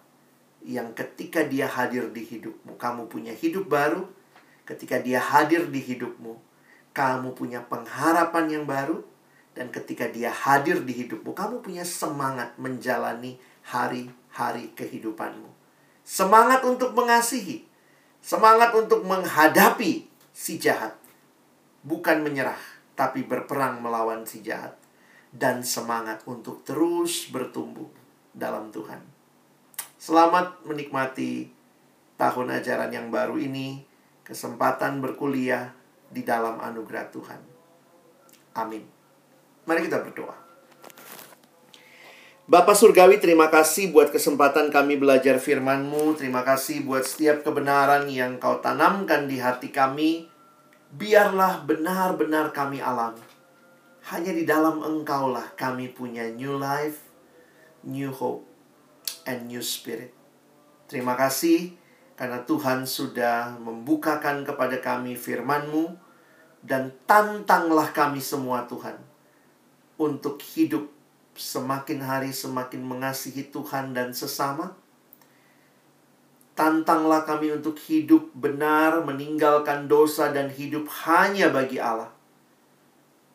Yang 0.60 1.00
ketika 1.00 1.40
dia 1.48 1.64
hadir 1.64 2.12
di 2.12 2.20
hidupmu, 2.28 2.76
kamu 2.76 3.08
punya 3.08 3.32
hidup 3.32 3.72
baru. 3.72 4.04
Ketika 4.68 5.00
dia 5.00 5.16
hadir 5.16 5.72
di 5.72 5.80
hidupmu, 5.80 6.36
kamu 6.92 7.32
punya 7.32 7.64
pengharapan 7.64 8.52
yang 8.52 8.64
baru. 8.68 9.00
Dan 9.56 9.72
ketika 9.72 10.04
dia 10.12 10.28
hadir 10.28 10.84
di 10.84 10.92
hidupmu, 10.92 11.32
kamu 11.32 11.64
punya 11.64 11.88
semangat 11.88 12.52
menjalani 12.60 13.40
hari-hari 13.64 14.76
kehidupanmu. 14.76 15.47
Semangat 16.08 16.64
untuk 16.64 16.96
mengasihi. 16.96 17.68
Semangat 18.24 18.72
untuk 18.72 19.04
menghadapi 19.04 20.08
si 20.32 20.56
jahat. 20.56 20.96
Bukan 21.84 22.24
menyerah, 22.24 22.56
tapi 22.96 23.28
berperang 23.28 23.84
melawan 23.84 24.24
si 24.24 24.40
jahat. 24.40 24.72
Dan 25.28 25.60
semangat 25.60 26.24
untuk 26.24 26.64
terus 26.64 27.28
bertumbuh 27.28 27.92
dalam 28.32 28.72
Tuhan. 28.72 29.04
Selamat 30.00 30.64
menikmati 30.64 31.52
tahun 32.16 32.56
ajaran 32.56 32.88
yang 32.88 33.12
baru 33.12 33.36
ini. 33.36 33.84
Kesempatan 34.24 35.04
berkuliah 35.04 35.76
di 36.08 36.24
dalam 36.24 36.56
anugerah 36.56 37.12
Tuhan. 37.12 37.40
Amin. 38.56 38.80
Mari 39.68 39.84
kita 39.84 40.00
berdoa. 40.00 40.47
Bapak 42.48 42.80
Surgawi, 42.80 43.20
terima 43.20 43.52
kasih 43.52 43.92
buat 43.92 44.08
kesempatan 44.08 44.72
kami 44.72 44.96
belajar 44.96 45.36
firman-Mu. 45.36 46.16
Terima 46.16 46.40
kasih 46.40 46.80
buat 46.80 47.04
setiap 47.04 47.44
kebenaran 47.44 48.08
yang 48.08 48.40
Kau 48.40 48.64
tanamkan 48.64 49.28
di 49.28 49.36
hati 49.36 49.68
kami. 49.68 50.32
Biarlah 50.88 51.68
benar-benar 51.68 52.56
kami 52.56 52.80
alami. 52.80 53.20
Hanya 54.08 54.32
di 54.32 54.48
dalam 54.48 54.80
Engkaulah 54.80 55.52
kami 55.60 55.92
punya 55.92 56.24
new 56.32 56.56
life, 56.56 57.04
new 57.84 58.08
hope, 58.16 58.48
and 59.28 59.44
new 59.52 59.60
spirit. 59.60 60.16
Terima 60.88 61.20
kasih 61.20 61.76
karena 62.16 62.48
Tuhan 62.48 62.88
sudah 62.88 63.60
membukakan 63.60 64.48
kepada 64.48 64.80
kami 64.80 65.20
firman-Mu 65.20 66.00
dan 66.64 66.96
tantanglah 67.04 67.92
kami 67.92 68.24
semua 68.24 68.64
Tuhan 68.64 68.96
untuk 70.00 70.40
hidup 70.56 70.97
semakin 71.38 72.02
hari 72.02 72.34
semakin 72.34 72.82
mengasihi 72.82 73.46
Tuhan 73.54 73.94
dan 73.94 74.10
sesama. 74.10 74.74
Tantanglah 76.58 77.22
kami 77.22 77.54
untuk 77.54 77.78
hidup 77.78 78.34
benar, 78.34 79.06
meninggalkan 79.06 79.86
dosa 79.86 80.34
dan 80.34 80.50
hidup 80.50 80.90
hanya 81.06 81.54
bagi 81.54 81.78
Allah. 81.78 82.10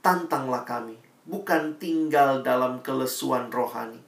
Tantanglah 0.04 0.68
kami, 0.68 1.00
bukan 1.24 1.80
tinggal 1.80 2.44
dalam 2.44 2.84
kelesuan 2.84 3.48
rohani, 3.48 4.04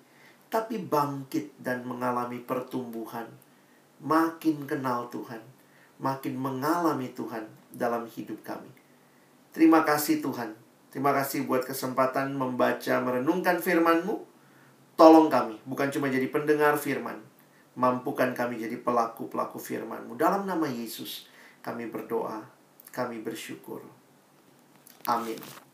tapi 0.51 0.83
bangkit 0.83 1.55
dan 1.63 1.87
mengalami 1.87 2.43
pertumbuhan. 2.43 3.31
Makin 4.03 4.67
kenal 4.67 5.07
Tuhan, 5.07 5.39
makin 6.03 6.35
mengalami 6.35 7.07
Tuhan 7.15 7.47
dalam 7.71 8.03
hidup 8.11 8.43
kami. 8.43 8.67
Terima 9.55 9.87
kasih 9.87 10.19
Tuhan. 10.19 10.64
Terima 10.95 11.11
kasih 11.11 11.43
buat 11.43 11.67
kesempatan 11.67 12.39
membaca, 12.39 13.03
merenungkan 13.03 13.59
firman-Mu. 13.59 14.15
Tolong 14.95 15.27
kami, 15.27 15.59
bukan 15.67 15.91
cuma 15.91 16.07
jadi 16.07 16.31
pendengar 16.31 16.79
firman. 16.79 17.19
Mampukan 17.75 18.31
kami 18.31 18.63
jadi 18.63 18.79
pelaku-pelaku 18.79 19.59
firman-Mu. 19.59 20.15
Dalam 20.15 20.47
nama 20.47 20.63
Yesus, 20.71 21.27
kami 21.59 21.91
berdoa, 21.91 22.47
kami 22.95 23.19
bersyukur. 23.19 23.83
Amin. 25.03 25.64